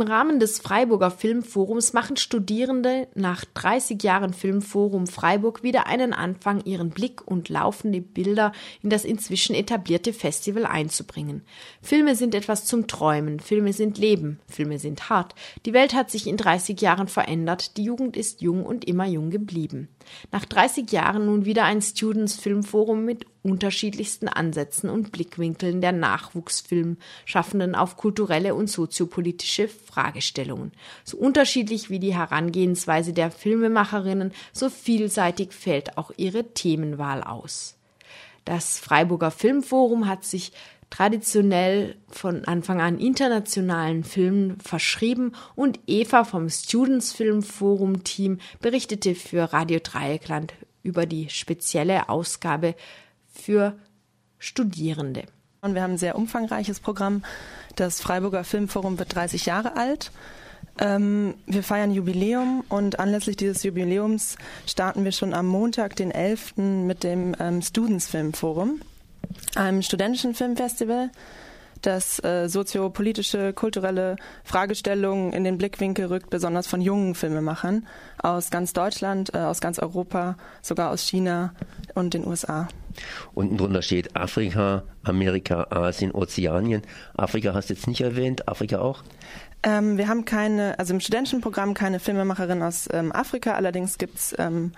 Im 0.00 0.06
Rahmen 0.06 0.40
des 0.40 0.60
Freiburger 0.60 1.10
Filmforums 1.10 1.92
machen 1.92 2.16
Studierende 2.16 3.08
nach 3.14 3.44
30 3.44 4.02
Jahren 4.02 4.32
Filmforum 4.32 5.06
Freiburg 5.06 5.62
wieder 5.62 5.88
einen 5.88 6.14
Anfang, 6.14 6.64
ihren 6.64 6.88
Blick 6.88 7.20
und 7.26 7.50
laufende 7.50 8.00
Bilder 8.00 8.52
in 8.82 8.88
das 8.88 9.04
inzwischen 9.04 9.54
etablierte 9.54 10.14
Festival 10.14 10.64
einzubringen. 10.64 11.42
Filme 11.82 12.16
sind 12.16 12.34
etwas 12.34 12.64
zum 12.64 12.86
Träumen, 12.86 13.40
Filme 13.40 13.74
sind 13.74 13.98
Leben, 13.98 14.40
Filme 14.48 14.78
sind 14.78 15.10
hart. 15.10 15.34
Die 15.66 15.74
Welt 15.74 15.92
hat 15.92 16.10
sich 16.10 16.26
in 16.26 16.38
30 16.38 16.80
Jahren 16.80 17.08
verändert, 17.08 17.76
die 17.76 17.84
Jugend 17.84 18.16
ist 18.16 18.40
jung 18.40 18.64
und 18.64 18.86
immer 18.86 19.04
jung 19.04 19.28
geblieben. 19.28 19.88
Nach 20.32 20.46
30 20.46 20.90
Jahren 20.92 21.26
nun 21.26 21.44
wieder 21.44 21.64
ein 21.64 21.82
Students 21.82 22.36
Filmforum 22.36 23.04
mit 23.04 23.26
unterschiedlichsten 23.42 24.28
Ansätzen 24.28 24.90
und 24.90 25.12
Blickwinkeln 25.12 25.80
der 25.80 25.92
Nachwuchsfilmschaffenden 25.92 27.74
auf 27.74 27.96
kulturelle 27.96 28.54
und 28.54 28.68
soziopolitische 28.68 29.68
Fragestellungen. 29.68 30.72
So 31.04 31.16
unterschiedlich 31.16 31.90
wie 31.90 31.98
die 31.98 32.14
Herangehensweise 32.14 33.12
der 33.12 33.30
Filmemacherinnen, 33.30 34.32
so 34.52 34.68
vielseitig 34.68 35.52
fällt 35.52 35.96
auch 35.96 36.10
ihre 36.16 36.52
Themenwahl 36.52 37.22
aus. 37.22 37.76
Das 38.44 38.78
Freiburger 38.78 39.30
Filmforum 39.30 40.08
hat 40.08 40.24
sich 40.24 40.52
traditionell 40.90 41.96
von 42.08 42.44
Anfang 42.44 42.80
an 42.80 42.98
internationalen 42.98 44.02
Filmen 44.02 44.58
verschrieben 44.60 45.32
und 45.54 45.78
Eva 45.86 46.24
vom 46.24 46.48
Students 46.50 47.12
Film 47.12 47.42
Forum 47.42 48.02
Team 48.02 48.38
berichtete 48.60 49.14
für 49.14 49.52
Radio 49.52 49.78
Dreieckland 49.82 50.52
über 50.82 51.06
die 51.06 51.28
spezielle 51.28 52.08
Ausgabe 52.08 52.74
für 53.30 53.74
Studierende. 54.38 55.24
Und 55.60 55.74
wir 55.74 55.82
haben 55.82 55.92
ein 55.92 55.98
sehr 55.98 56.16
umfangreiches 56.16 56.80
Programm. 56.80 57.22
Das 57.76 58.00
Freiburger 58.00 58.44
Filmforum 58.44 58.98
wird 58.98 59.14
30 59.14 59.46
Jahre 59.46 59.76
alt. 59.76 60.10
Ähm, 60.78 61.34
wir 61.46 61.62
feiern 61.62 61.90
Jubiläum 61.90 62.64
und 62.68 62.98
anlässlich 62.98 63.36
dieses 63.36 63.62
Jubiläums 63.62 64.36
starten 64.66 65.04
wir 65.04 65.12
schon 65.12 65.34
am 65.34 65.46
Montag, 65.46 65.96
den 65.96 66.10
11. 66.10 66.56
mit 66.56 67.04
dem 67.04 67.36
ähm, 67.38 67.60
Students 67.60 68.08
Filmforum, 68.08 68.80
einem 69.56 69.82
studentischen 69.82 70.34
Filmfestival 70.34 71.10
das 71.86 72.22
äh, 72.24 72.48
soziopolitische, 72.48 73.52
kulturelle 73.52 74.16
Fragestellungen 74.44 75.32
in 75.32 75.44
den 75.44 75.58
Blickwinkel 75.58 76.06
rückt, 76.06 76.30
besonders 76.30 76.66
von 76.66 76.80
jungen 76.80 77.14
Filmemachern 77.14 77.86
aus 78.18 78.50
ganz 78.50 78.72
Deutschland, 78.72 79.34
äh, 79.34 79.38
aus 79.38 79.60
ganz 79.60 79.78
Europa, 79.78 80.36
sogar 80.62 80.90
aus 80.90 81.02
China 81.02 81.52
und 81.94 82.14
den 82.14 82.26
USA. 82.26 82.68
Unten 83.34 83.56
drunter 83.56 83.82
steht 83.82 84.16
Afrika, 84.16 84.82
Amerika, 85.02 85.66
Asien, 85.70 86.12
Ozeanien. 86.12 86.82
Afrika 87.16 87.54
hast 87.54 87.70
du 87.70 87.74
jetzt 87.74 87.86
nicht 87.86 88.00
erwähnt, 88.00 88.48
Afrika 88.48 88.80
auch? 88.80 89.02
Ähm, 89.62 89.98
wir 89.98 90.08
haben 90.08 90.24
keine, 90.24 90.78
also 90.78 90.94
im 90.94 91.00
studentischen 91.00 91.40
Programm 91.40 91.74
keine 91.74 92.00
Filmemacherin 92.00 92.62
aus 92.62 92.88
ähm, 92.92 93.12
Afrika, 93.12 93.52
allerdings 93.52 93.98
gibt's 93.98 94.34
ähm, 94.38 94.72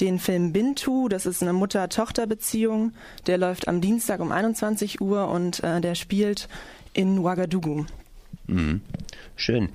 den 0.00 0.18
Film 0.18 0.52
Bintu. 0.52 1.08
Das 1.08 1.26
ist 1.26 1.42
eine 1.42 1.52
Mutter-Tochter-Beziehung. 1.52 2.92
Der 3.26 3.38
läuft 3.38 3.68
am 3.68 3.80
Dienstag 3.80 4.20
um 4.20 4.32
21 4.32 5.00
Uhr 5.00 5.28
und 5.28 5.62
äh, 5.62 5.80
der 5.80 5.94
spielt 5.94 6.48
in 6.92 7.18
Ouagadougou. 7.18 7.86
Mhm. 8.46 8.80
Schön. 9.36 9.68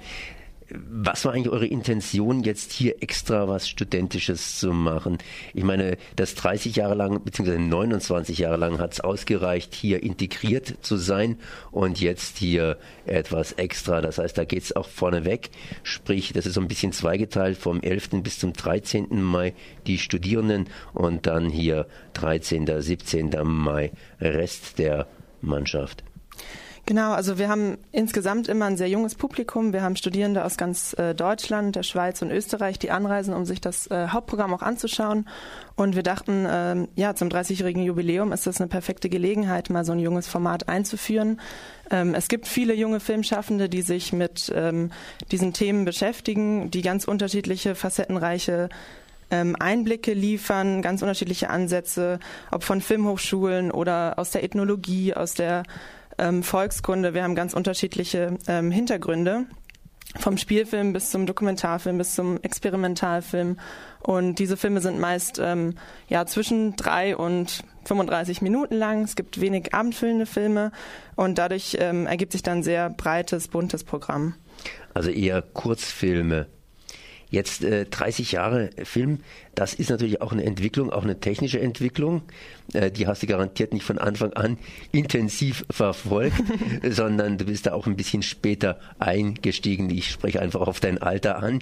Was 0.76 1.24
war 1.26 1.34
eigentlich 1.34 1.54
eure 1.54 1.68
Intention, 1.68 2.44
jetzt 2.44 2.72
hier 2.72 3.04
extra 3.04 3.48
was 3.48 3.70
Studentisches 3.70 4.60
zu 4.60 4.74
machen? 4.74 5.20
Ich 5.54 5.64
meine, 5.64 5.98
das 6.16 6.34
30 6.34 6.76
Jahre 6.76 6.96
lang, 6.96 7.24
beziehungsweise 7.24 7.60
29 7.62 8.40
Jahre 8.40 8.58
lang 8.58 8.80
hat 8.80 8.94
es 8.94 9.00
ausgereicht, 9.00 9.76
hier 9.76 10.02
integriert 10.02 10.78
zu 10.82 10.98
sein 10.98 11.38
und 11.72 12.02
jetzt 12.02 12.38
hier 12.38 12.78
etwas 13.06 13.52
extra. 13.54 14.02
Das 14.02 14.18
heißt, 14.18 14.38
da 14.38 14.46
geht 14.46 14.64
es 14.64 14.76
auch 14.76 14.88
vorneweg. 14.88 15.52
Sprich, 15.84 16.34
das 16.34 16.48
ist 16.48 16.56
so 16.56 16.62
ein 16.62 16.68
bisschen 16.68 16.92
zweigeteilt 16.92 17.58
vom 17.58 17.80
11. 17.82 18.24
bis 18.24 18.40
zum 18.40 18.54
13. 18.54 19.22
Mai 19.22 19.54
die 19.86 20.00
Studierenden 20.00 20.70
und 20.94 21.28
dann 21.28 21.50
hier 21.50 21.86
13., 22.14 22.82
17. 22.82 23.32
Mai 23.44 23.92
Rest 24.20 24.80
der 24.80 25.08
Mannschaft. 25.42 26.04
Genau, 26.86 27.14
also 27.14 27.38
wir 27.38 27.48
haben 27.48 27.78
insgesamt 27.94 28.50
immer 28.50 28.66
ein 28.66 28.76
sehr 28.76 28.90
junges 28.90 29.16
Publikum. 29.16 29.72
Wir 29.72 29.84
haben 29.84 29.96
Studierende 29.96 30.44
aus 30.44 30.58
ganz 30.58 30.94
äh, 31.00 31.16
Deutschland, 31.16 31.78
der 31.78 31.84
Schweiz 31.84 32.22
und 32.22 32.30
Österreich, 32.30 32.78
die 32.78 32.92
anreisen, 32.92 33.34
um 33.34 33.46
sich 33.46 33.62
das 33.62 33.88
äh, 33.88 34.10
Hauptprogramm 34.10 34.54
auch 34.54 34.62
anzuschauen. 34.62 35.30
Und 35.78 35.96
wir 35.96 36.04
dachten, 36.04 36.46
äh, 36.46 36.86
ja, 36.96 37.16
zum 37.16 37.30
30-jährigen 37.30 37.84
Jubiläum 37.84 38.34
ist 38.34 38.48
das 38.48 38.60
eine 38.60 38.68
perfekte 38.68 39.08
Gelegenheit, 39.08 39.70
mal 39.70 39.86
so 39.86 39.94
ein 39.94 40.00
junges 40.00 40.28
Format 40.28 40.68
einzuführen. 40.68 41.40
Ähm, 41.90 42.16
es 42.16 42.28
gibt 42.28 42.48
viele 42.48 42.74
junge 42.74 43.00
Filmschaffende, 43.00 43.70
die 43.70 43.82
sich 43.82 44.12
mit 44.12 44.52
ähm, 44.54 44.92
diesen 45.32 45.54
Themen 45.54 45.86
beschäftigen, 45.86 46.70
die 46.70 46.82
ganz 46.82 47.06
unterschiedliche, 47.06 47.76
facettenreiche 47.76 48.68
ähm, 49.32 49.56
Einblicke 49.58 50.14
liefern, 50.14 50.82
ganz 50.82 51.02
unterschiedliche 51.02 51.50
Ansätze, 51.50 52.20
ob 52.52 52.64
von 52.64 52.82
Filmhochschulen 52.82 53.72
oder 53.72 54.20
aus 54.20 54.32
der 54.32 54.44
Ethnologie, 54.44 55.14
aus 55.14 55.34
der 55.34 55.64
ähm, 56.24 56.44
Volkskunde. 56.44 57.14
Wir 57.14 57.24
haben 57.24 57.36
ganz 57.36 57.54
unterschiedliche 57.54 58.38
ähm, 58.48 58.72
Hintergründe. 58.72 59.46
Vom 60.20 60.38
Spielfilm 60.38 60.94
bis 60.94 61.10
zum 61.10 61.26
Dokumentarfilm 61.26 61.98
bis 61.98 62.14
zum 62.14 62.40
Experimentalfilm. 62.42 63.58
Und 64.00 64.36
diese 64.38 64.58
Filme 64.58 64.80
sind 64.80 65.00
meist 65.00 65.40
ähm, 65.42 65.76
ja, 66.08 66.26
zwischen 66.26 66.76
drei 66.76 67.18
und 67.18 67.64
35 67.86 68.42
Minuten 68.42 68.76
lang. 68.76 69.04
Es 69.04 69.16
gibt 69.16 69.42
wenig 69.42 69.74
abendfüllende 69.74 70.26
Filme 70.26 70.72
und 71.16 71.38
dadurch 71.38 71.78
ähm, 71.80 72.06
ergibt 72.06 72.32
sich 72.34 72.44
dann 72.44 72.60
ein 72.60 72.64
sehr 72.64 72.90
breites, 72.90 73.48
buntes 73.48 73.84
Programm. 73.84 74.36
Also 74.94 75.10
eher 75.10 75.42
Kurzfilme. 75.42 76.48
Jetzt 77.34 77.64
äh, 77.64 77.86
30 77.86 78.34
Jahre 78.34 78.70
Film, 78.84 79.22
das 79.56 79.74
ist 79.74 79.90
natürlich 79.90 80.22
auch 80.22 80.32
eine 80.32 80.44
Entwicklung, 80.44 80.92
auch 80.92 81.02
eine 81.02 81.20
technische 81.20 81.60
Entwicklung. 81.60 82.22
Äh, 82.74 82.92
die 82.92 83.08
hast 83.08 83.24
du 83.24 83.28
garantiert 83.28 83.74
nicht 83.74 83.84
von 83.84 83.98
Anfang 83.98 84.34
an 84.34 84.60
intensiv 84.92 85.66
verfolgt, 85.72 86.44
sondern 86.88 87.40
du 87.40 87.46
bist 87.46 87.66
da 87.66 87.74
auch 87.74 87.88
ein 87.88 87.96
bisschen 87.96 88.22
später 88.22 88.80
eingestiegen. 89.00 89.90
Ich 89.90 90.12
spreche 90.12 90.44
einfach 90.44 90.62
auf 90.62 90.80
dein 90.80 91.00
Alter 91.00 91.42
an. 91.42 91.58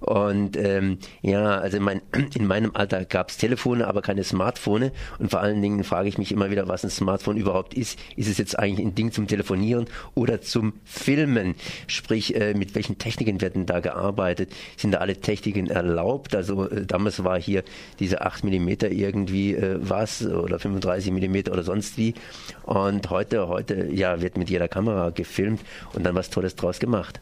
Und 0.00 0.56
ähm, 0.56 0.98
ja, 1.22 1.58
also 1.58 1.76
in, 1.76 1.82
mein, 1.82 2.02
in 2.34 2.46
meinem 2.46 2.72
Alter 2.74 3.04
gab 3.04 3.30
es 3.30 3.36
Telefone, 3.36 3.86
aber 3.86 4.02
keine 4.02 4.24
Smartphone. 4.24 4.90
Und 5.18 5.30
vor 5.30 5.40
allen 5.40 5.60
Dingen 5.60 5.84
frage 5.84 6.08
ich 6.08 6.18
mich 6.18 6.32
immer 6.32 6.50
wieder, 6.50 6.68
was 6.68 6.84
ein 6.84 6.90
Smartphone 6.90 7.36
überhaupt 7.36 7.74
ist. 7.74 7.98
Ist 8.16 8.28
es 8.28 8.38
jetzt 8.38 8.58
eigentlich 8.58 8.86
ein 8.86 8.94
Ding 8.94 9.12
zum 9.12 9.26
Telefonieren 9.26 9.86
oder 10.14 10.40
zum 10.40 10.74
Filmen? 10.84 11.54
Sprich, 11.86 12.34
äh, 12.34 12.54
mit 12.54 12.74
welchen 12.74 12.98
Techniken 12.98 13.40
werden 13.40 13.66
da 13.66 13.80
gearbeitet? 13.80 14.52
Sind 14.76 14.92
da 14.92 14.98
alle 14.98 15.20
Techniken 15.20 15.66
erlaubt? 15.68 16.34
Also 16.34 16.68
äh, 16.68 16.86
damals 16.86 17.22
war 17.22 17.40
hier 17.40 17.62
diese 17.98 18.22
8 18.22 18.44
mm 18.44 18.68
irgendwie 18.90 19.54
äh, 19.54 19.78
was 19.80 20.24
oder 20.24 20.58
35 20.58 21.12
mm 21.12 21.50
oder 21.52 21.62
sonst 21.62 21.98
wie. 21.98 22.14
Und 22.62 23.10
heute, 23.10 23.48
heute 23.48 23.88
ja, 23.92 24.20
wird 24.22 24.38
mit 24.38 24.48
jeder 24.50 24.68
Kamera 24.68 25.10
gefilmt 25.10 25.60
und 25.92 26.04
dann 26.04 26.14
was 26.14 26.30
Tolles 26.30 26.56
draus 26.56 26.78
gemacht. 26.78 27.20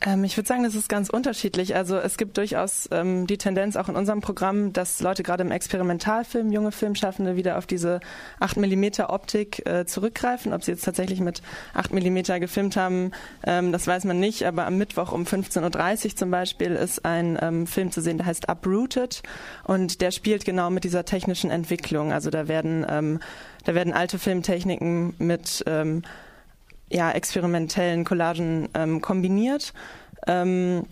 Ähm, 0.00 0.22
ich 0.22 0.36
würde 0.36 0.46
sagen, 0.46 0.62
das 0.62 0.74
ist 0.74 0.88
ganz 0.88 1.10
unterschiedlich. 1.10 1.74
Also 1.74 1.96
es 1.96 2.16
gibt 2.16 2.36
durchaus 2.36 2.88
ähm, 2.92 3.26
die 3.26 3.38
Tendenz 3.38 3.74
auch 3.76 3.88
in 3.88 3.96
unserem 3.96 4.20
Programm, 4.20 4.72
dass 4.72 5.00
Leute 5.00 5.22
gerade 5.24 5.42
im 5.42 5.50
Experimentalfilm, 5.50 6.52
junge 6.52 6.70
Filmschaffende 6.70 7.34
wieder 7.34 7.58
auf 7.58 7.66
diese 7.66 8.00
8 8.38 8.58
mm 8.58 9.00
Optik 9.08 9.66
äh, 9.66 9.86
zurückgreifen. 9.86 10.52
Ob 10.52 10.62
sie 10.62 10.70
jetzt 10.70 10.84
tatsächlich 10.84 11.20
mit 11.20 11.42
8 11.74 11.92
mm 11.92 12.38
gefilmt 12.38 12.76
haben, 12.76 13.10
ähm, 13.44 13.72
das 13.72 13.86
weiß 13.86 14.04
man 14.04 14.20
nicht. 14.20 14.44
Aber 14.44 14.66
am 14.66 14.78
Mittwoch 14.78 15.10
um 15.10 15.24
15.30 15.24 16.04
Uhr 16.04 16.16
zum 16.16 16.30
Beispiel 16.30 16.72
ist 16.72 17.04
ein 17.04 17.36
ähm, 17.40 17.66
Film 17.66 17.90
zu 17.90 18.00
sehen, 18.00 18.18
der 18.18 18.26
heißt 18.26 18.48
Uprooted 18.48 19.22
und 19.64 20.00
der 20.00 20.12
spielt 20.12 20.44
genau 20.44 20.70
mit 20.70 20.84
dieser 20.84 21.04
technischen 21.04 21.50
Entwicklung. 21.50 22.12
Also 22.12 22.30
da 22.30 22.46
werden, 22.46 22.86
ähm, 22.88 23.18
da 23.64 23.74
werden 23.74 23.92
alte 23.92 24.20
Filmtechniken 24.20 25.14
mit 25.18 25.64
ähm, 25.66 26.02
ja, 26.90 27.10
experimentellen 27.10 28.04
Collagen 28.04 28.68
ähm, 28.74 29.00
kombiniert. 29.00 29.72
Ähm, 30.26 30.84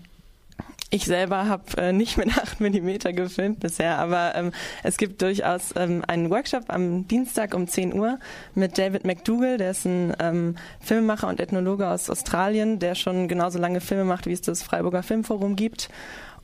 ich 0.90 1.04
selber 1.04 1.48
habe 1.48 1.64
äh, 1.78 1.92
nicht 1.92 2.16
mit 2.16 2.28
8 2.38 2.60
mm 2.60 3.14
gefilmt 3.14 3.60
bisher, 3.60 3.98
aber 3.98 4.34
ähm, 4.34 4.52
es 4.82 4.96
gibt 4.96 5.20
durchaus 5.20 5.74
ähm, 5.76 6.04
einen 6.06 6.30
Workshop 6.30 6.64
am 6.68 7.08
Dienstag 7.08 7.54
um 7.54 7.66
10 7.66 7.92
Uhr 7.92 8.18
mit 8.54 8.78
David 8.78 9.04
McDougall, 9.04 9.58
der 9.58 9.72
ist 9.72 9.84
ein 9.84 10.14
ähm, 10.20 10.56
Filmemacher 10.80 11.28
und 11.28 11.40
Ethnologe 11.40 11.88
aus 11.88 12.08
Australien, 12.08 12.78
der 12.78 12.94
schon 12.94 13.26
genauso 13.26 13.58
lange 13.58 13.80
Filme 13.80 14.04
macht, 14.04 14.26
wie 14.26 14.32
es 14.32 14.42
das 14.42 14.62
Freiburger 14.62 15.02
Filmforum 15.02 15.56
gibt. 15.56 15.88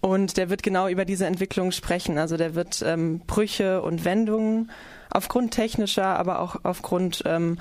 Und 0.00 0.36
der 0.36 0.50
wird 0.50 0.64
genau 0.64 0.88
über 0.88 1.04
diese 1.04 1.26
Entwicklung 1.26 1.70
sprechen. 1.70 2.18
Also 2.18 2.36
der 2.36 2.56
wird 2.56 2.82
ähm, 2.84 3.20
Brüche 3.20 3.82
und 3.82 4.04
Wendungen 4.04 4.72
aufgrund 5.10 5.54
technischer, 5.54 6.18
aber 6.18 6.40
auch 6.40 6.56
aufgrund 6.64 7.22
ähm, 7.24 7.58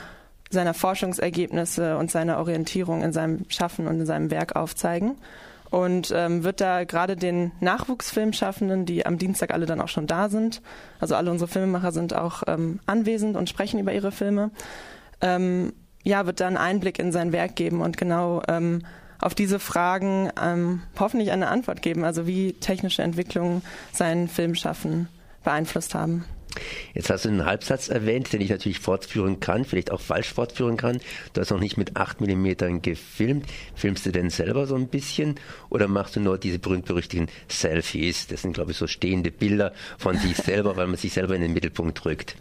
seiner 0.52 0.74
Forschungsergebnisse 0.74 1.97
und 1.97 2.12
seiner 2.12 2.38
Orientierung 2.38 3.02
in 3.04 3.14
seinem 3.14 3.45
Schaffen 3.49 3.88
und 3.88 3.99
in 3.99 4.06
seinem 4.06 4.32
Werk 4.32 4.56
aufzeigen. 4.56 5.18
Und 5.70 6.12
ähm, 6.14 6.43
wird 6.43 6.60
da 6.60 6.84
gerade 6.84 7.16
den 7.16 7.54
Nachwuchsfilmschaffenden, 7.62 8.86
die 8.86 9.06
am 9.06 9.18
Dienstag 9.18 9.54
alle 9.54 9.66
dann 9.66 9.80
auch 9.80 9.88
schon 9.88 10.06
da 10.06 10.28
sind, 10.28 10.62
also 10.99 11.16
alle 11.16 11.32
unsere 11.32 11.47
Filmemacher 11.47 11.93
sind 11.93 12.14
auch 12.14 12.43
ähm, 12.47 12.82
anwesend 12.86 13.38
und 13.38 13.47
sprechen 13.47 13.80
über 13.80 13.93
ihre 13.93 14.12
Filme, 14.12 14.52
ähm, 15.22 15.72
ja, 16.04 16.26
wird 16.26 16.41
da 16.41 16.47
einen 16.47 16.58
Einblick 16.58 16.99
in 16.99 17.14
sein 17.14 17.32
Werk 17.32 17.56
geben 17.56 17.80
und 17.80 17.95
genau 17.95 18.41
ähm, 18.49 18.82
auf 19.22 19.34
diese 19.34 19.60
Fragen 19.60 20.30
ähm, 20.41 20.82
hoffentlich 20.99 21.32
eine 21.32 21.47
Antwort 21.47 21.82
geben, 21.82 22.04
also 22.04 22.28
wie 22.28 22.54
technische 22.54 23.04
Entwicklungen 23.04 23.62
sein 23.93 24.28
Filmschaffen 24.28 25.08
beeinflusst 25.43 25.95
haben. 25.95 26.26
Jetzt 26.93 27.10
hast 27.10 27.26
du 27.26 27.30
einen 27.30 27.45
Halbsatz 27.45 27.89
erwähnt, 27.89 28.32
den 28.34 28.41
ich 28.41 28.49
natürlich 28.49 28.80
fortführen 28.80 29.39
kann, 29.39 29.66
vielleicht 29.66 29.91
auch 29.91 30.02
falsch 30.02 30.34
fortführen 30.34 30.78
kann. 30.78 30.99
Du 31.34 31.41
hast 31.41 31.52
noch 31.52 31.60
nicht 31.60 31.78
mit 31.78 31.95
8 31.95 32.22
mm 32.22 32.82
gefilmt. 32.82 33.45
Filmst 33.76 34.06
du 34.06 34.12
denn 34.12 34.30
selber 34.30 34.68
so 34.68 34.76
ein 34.76 34.88
bisschen 34.88 35.36
oder 35.70 35.88
machst 35.88 36.16
du 36.16 36.20
nur 36.20 36.38
diese 36.38 36.60
berühmt-berüchtigten 36.60 37.30
Selfies? 37.47 38.28
Das 38.28 38.41
sind, 38.41 38.54
glaube 38.54 38.72
ich, 38.72 38.78
so 38.78 38.88
stehende 38.88 39.32
Bilder 39.32 39.74
von 39.97 40.18
sich 40.18 40.36
selber, 40.38 40.76
weil 40.76 40.88
man 40.88 40.97
sich 40.97 41.14
selber 41.14 41.36
in 41.36 41.41
den 41.41 41.54
Mittelpunkt 41.54 42.04
drückt. 42.04 42.36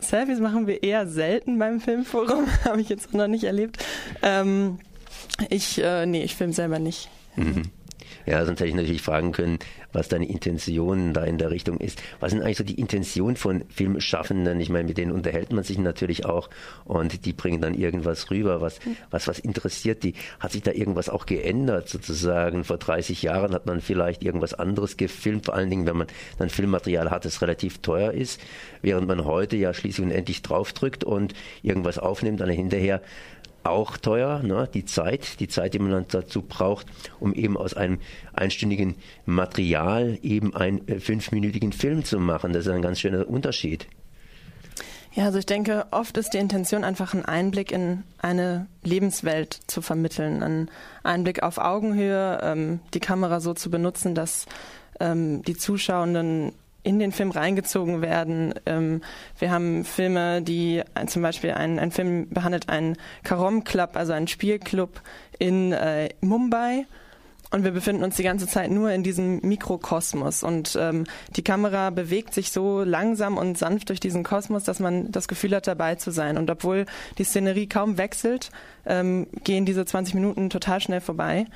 Selfies 0.00 0.38
machen 0.38 0.66
wir 0.66 0.82
eher 0.82 1.06
selten 1.06 1.58
beim 1.58 1.80
Filmforum, 1.80 2.46
habe 2.64 2.80
ich 2.80 2.88
jetzt 2.88 3.14
noch 3.14 3.26
nicht 3.26 3.44
erlebt. 3.44 3.84
Ähm, 4.22 4.78
ich, 5.50 5.82
äh, 5.82 6.06
nee, 6.06 6.22
ich 6.22 6.36
filme 6.36 6.52
selber 6.52 6.78
nicht. 6.78 7.08
Mhm. 7.36 7.62
Ja, 8.26 8.44
sonst 8.44 8.60
hätte 8.60 8.68
ich 8.68 8.74
natürlich 8.74 9.02
fragen 9.02 9.32
können, 9.32 9.58
was 9.92 10.08
deine 10.08 10.28
Intention 10.28 11.14
da 11.14 11.24
in 11.24 11.38
der 11.38 11.50
Richtung 11.50 11.78
ist. 11.78 12.02
Was 12.20 12.32
sind 12.32 12.42
eigentlich 12.42 12.58
so 12.58 12.64
die 12.64 12.78
Intentionen 12.78 13.36
von 13.36 13.64
Filmschaffenden? 13.68 14.60
Ich 14.60 14.68
meine, 14.68 14.88
mit 14.88 14.98
denen 14.98 15.12
unterhält 15.12 15.52
man 15.52 15.64
sich 15.64 15.78
natürlich 15.78 16.26
auch 16.26 16.50
und 16.84 17.24
die 17.24 17.32
bringen 17.32 17.60
dann 17.60 17.74
irgendwas 17.74 18.30
rüber, 18.30 18.60
was, 18.60 18.80
was, 19.10 19.28
was 19.28 19.38
interessiert 19.38 20.02
die? 20.02 20.14
Hat 20.40 20.52
sich 20.52 20.62
da 20.62 20.72
irgendwas 20.72 21.08
auch 21.08 21.26
geändert 21.26 21.88
sozusagen? 21.88 22.64
Vor 22.64 22.78
30 22.78 23.22
Jahren 23.22 23.54
hat 23.54 23.66
man 23.66 23.80
vielleicht 23.80 24.22
irgendwas 24.22 24.54
anderes 24.54 24.96
gefilmt, 24.96 25.46
vor 25.46 25.54
allen 25.54 25.70
Dingen, 25.70 25.86
wenn 25.86 25.96
man 25.96 26.06
dann 26.38 26.50
Filmmaterial 26.50 27.10
hat, 27.10 27.24
das 27.24 27.40
relativ 27.40 27.78
teuer 27.78 28.12
ist, 28.12 28.40
während 28.82 29.08
man 29.08 29.24
heute 29.24 29.56
ja 29.56 29.72
schließlich 29.72 30.04
und 30.04 30.12
endlich 30.12 30.42
draufdrückt 30.42 31.04
und 31.04 31.34
irgendwas 31.62 31.98
aufnimmt, 31.98 32.40
dann 32.40 32.50
hinterher 32.50 33.00
auch 33.68 33.96
teuer, 33.96 34.42
ne? 34.42 34.68
die 34.72 34.84
Zeit, 34.84 35.40
die 35.40 35.48
Zeit, 35.48 35.74
die 35.74 35.78
man 35.78 36.06
dazu 36.08 36.42
braucht, 36.42 36.86
um 37.20 37.34
eben 37.34 37.56
aus 37.56 37.74
einem 37.74 37.98
einstündigen 38.32 38.96
Material 39.26 40.18
eben 40.22 40.54
einen 40.54 40.86
äh, 40.88 41.00
fünfminütigen 41.00 41.72
Film 41.72 42.04
zu 42.04 42.18
machen. 42.18 42.52
Das 42.52 42.66
ist 42.66 42.72
ein 42.72 42.82
ganz 42.82 43.00
schöner 43.00 43.28
Unterschied. 43.28 43.86
Ja, 45.12 45.24
also 45.24 45.38
ich 45.38 45.46
denke, 45.46 45.86
oft 45.90 46.16
ist 46.16 46.30
die 46.30 46.38
Intention 46.38 46.84
einfach 46.84 47.14
einen 47.14 47.24
Einblick 47.24 47.72
in 47.72 48.04
eine 48.18 48.66
Lebenswelt 48.84 49.58
zu 49.66 49.82
vermitteln, 49.82 50.42
einen 50.42 50.70
Einblick 51.02 51.42
auf 51.42 51.58
Augenhöhe, 51.58 52.38
ähm, 52.42 52.80
die 52.94 53.00
Kamera 53.00 53.40
so 53.40 53.54
zu 53.54 53.70
benutzen, 53.70 54.14
dass 54.14 54.46
ähm, 55.00 55.42
die 55.42 55.56
Zuschauenden 55.56 56.52
in 56.88 56.98
den 56.98 57.12
Film 57.12 57.30
reingezogen 57.30 58.00
werden. 58.00 58.54
Ähm, 58.64 59.02
wir 59.38 59.50
haben 59.50 59.84
Filme, 59.84 60.40
die 60.40 60.82
zum 61.06 61.20
Beispiel 61.20 61.50
ein, 61.50 61.78
ein 61.78 61.90
Film 61.90 62.30
behandelt 62.30 62.70
einen 62.70 62.96
Karom 63.24 63.62
Club, 63.62 63.90
also 63.92 64.14
einen 64.14 64.26
Spielclub 64.26 65.02
in 65.38 65.72
äh, 65.72 66.08
Mumbai. 66.22 66.86
Und 67.50 67.64
wir 67.64 67.72
befinden 67.72 68.04
uns 68.04 68.16
die 68.16 68.22
ganze 68.22 68.46
Zeit 68.46 68.70
nur 68.70 68.90
in 68.90 69.02
diesem 69.02 69.40
Mikrokosmos. 69.40 70.42
Und 70.42 70.78
ähm, 70.80 71.04
die 71.36 71.44
Kamera 71.44 71.90
bewegt 71.90 72.32
sich 72.32 72.52
so 72.52 72.82
langsam 72.82 73.36
und 73.36 73.58
sanft 73.58 73.90
durch 73.90 74.00
diesen 74.00 74.22
Kosmos, 74.22 74.64
dass 74.64 74.80
man 74.80 75.12
das 75.12 75.28
Gefühl 75.28 75.54
hat, 75.54 75.66
dabei 75.66 75.94
zu 75.96 76.10
sein. 76.10 76.38
Und 76.38 76.50
obwohl 76.50 76.86
die 77.18 77.24
Szenerie 77.24 77.66
kaum 77.66 77.98
wechselt, 77.98 78.50
ähm, 78.86 79.26
gehen 79.44 79.66
diese 79.66 79.84
20 79.84 80.14
Minuten 80.14 80.48
total 80.48 80.80
schnell 80.80 81.02
vorbei. 81.02 81.46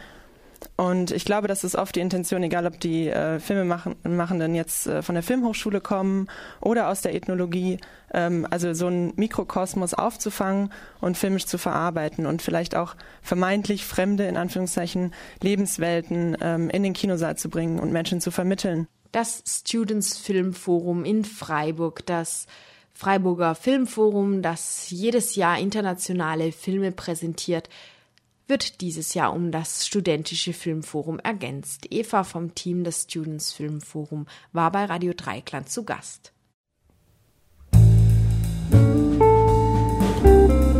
Und 0.76 1.10
ich 1.10 1.24
glaube, 1.24 1.48
das 1.48 1.64
ist 1.64 1.76
oft 1.76 1.94
die 1.94 2.00
Intention, 2.00 2.42
egal 2.42 2.66
ob 2.66 2.80
die 2.80 3.08
äh, 3.08 3.38
Filmemachenden 3.38 4.54
jetzt 4.54 4.86
äh, 4.86 5.02
von 5.02 5.14
der 5.14 5.22
Filmhochschule 5.22 5.80
kommen 5.80 6.28
oder 6.60 6.88
aus 6.88 7.02
der 7.02 7.14
Ethnologie, 7.14 7.78
ähm, 8.12 8.46
also 8.50 8.72
so 8.74 8.86
einen 8.86 9.12
Mikrokosmos 9.16 9.94
aufzufangen 9.94 10.72
und 11.00 11.16
filmisch 11.16 11.46
zu 11.46 11.58
verarbeiten 11.58 12.26
und 12.26 12.42
vielleicht 12.42 12.74
auch 12.74 12.94
vermeintlich 13.22 13.84
fremde, 13.84 14.26
in 14.26 14.36
Anführungszeichen, 14.36 15.14
Lebenswelten 15.40 16.36
ähm, 16.40 16.70
in 16.70 16.82
den 16.82 16.92
Kinosaal 16.92 17.36
zu 17.36 17.48
bringen 17.48 17.78
und 17.78 17.92
Menschen 17.92 18.20
zu 18.20 18.30
vermitteln. 18.30 18.88
Das 19.12 19.42
Students 19.46 20.18
Filmforum 20.18 21.04
in 21.04 21.24
Freiburg, 21.24 22.06
das 22.06 22.46
Freiburger 22.94 23.54
Filmforum, 23.54 24.42
das 24.42 24.90
jedes 24.90 25.34
Jahr 25.34 25.58
internationale 25.58 26.52
Filme 26.52 26.92
präsentiert, 26.92 27.68
wird 28.48 28.80
dieses 28.80 29.14
Jahr 29.14 29.32
um 29.32 29.50
das 29.50 29.86
Studentische 29.86 30.52
Filmforum 30.52 31.18
ergänzt. 31.18 31.86
Eva 31.90 32.24
vom 32.24 32.54
Team 32.54 32.84
des 32.84 33.02
Students 33.02 33.52
Filmforum 33.52 34.26
war 34.52 34.70
bei 34.72 34.84
Radio 34.84 35.12
Dreikland 35.16 35.68
zu 35.68 35.84
Gast. 35.84 36.32
Ihr 40.24 40.71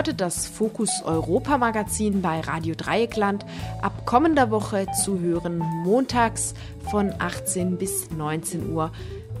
hörtet 0.00 0.22
das 0.22 0.46
Fokus 0.46 1.02
Europa 1.04 1.58
Magazin 1.58 2.22
bei 2.22 2.40
Radio 2.40 2.74
Dreieckland. 2.74 3.44
Ab 3.82 4.06
kommender 4.06 4.50
Woche 4.50 4.86
zu 5.04 5.20
hören 5.20 5.58
montags 5.58 6.54
von 6.90 7.12
18 7.18 7.76
bis 7.76 8.10
19 8.10 8.72
Uhr 8.72 8.92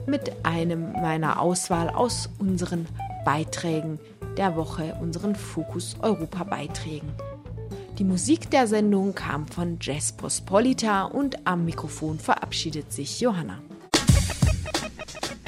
mit 0.04 0.44
einem 0.44 0.92
meiner 0.92 1.40
Auswahl 1.40 1.88
aus 1.88 2.28
unseren 2.38 2.86
Beiträgen 3.24 3.98
der 4.36 4.54
Woche, 4.54 4.98
unseren 5.00 5.34
Fokus 5.34 5.96
Europa 6.02 6.44
Beiträgen. 6.44 7.08
Die 7.98 8.04
Musik 8.04 8.50
der 8.50 8.66
Sendung 8.66 9.14
kam 9.14 9.46
von 9.46 9.78
Jazz 9.80 10.12
Pospolita 10.12 11.04
und 11.04 11.46
am 11.46 11.64
Mikrofon 11.64 12.18
verabschiedet 12.18 12.92
sich 12.92 13.18
Johanna. 13.22 13.62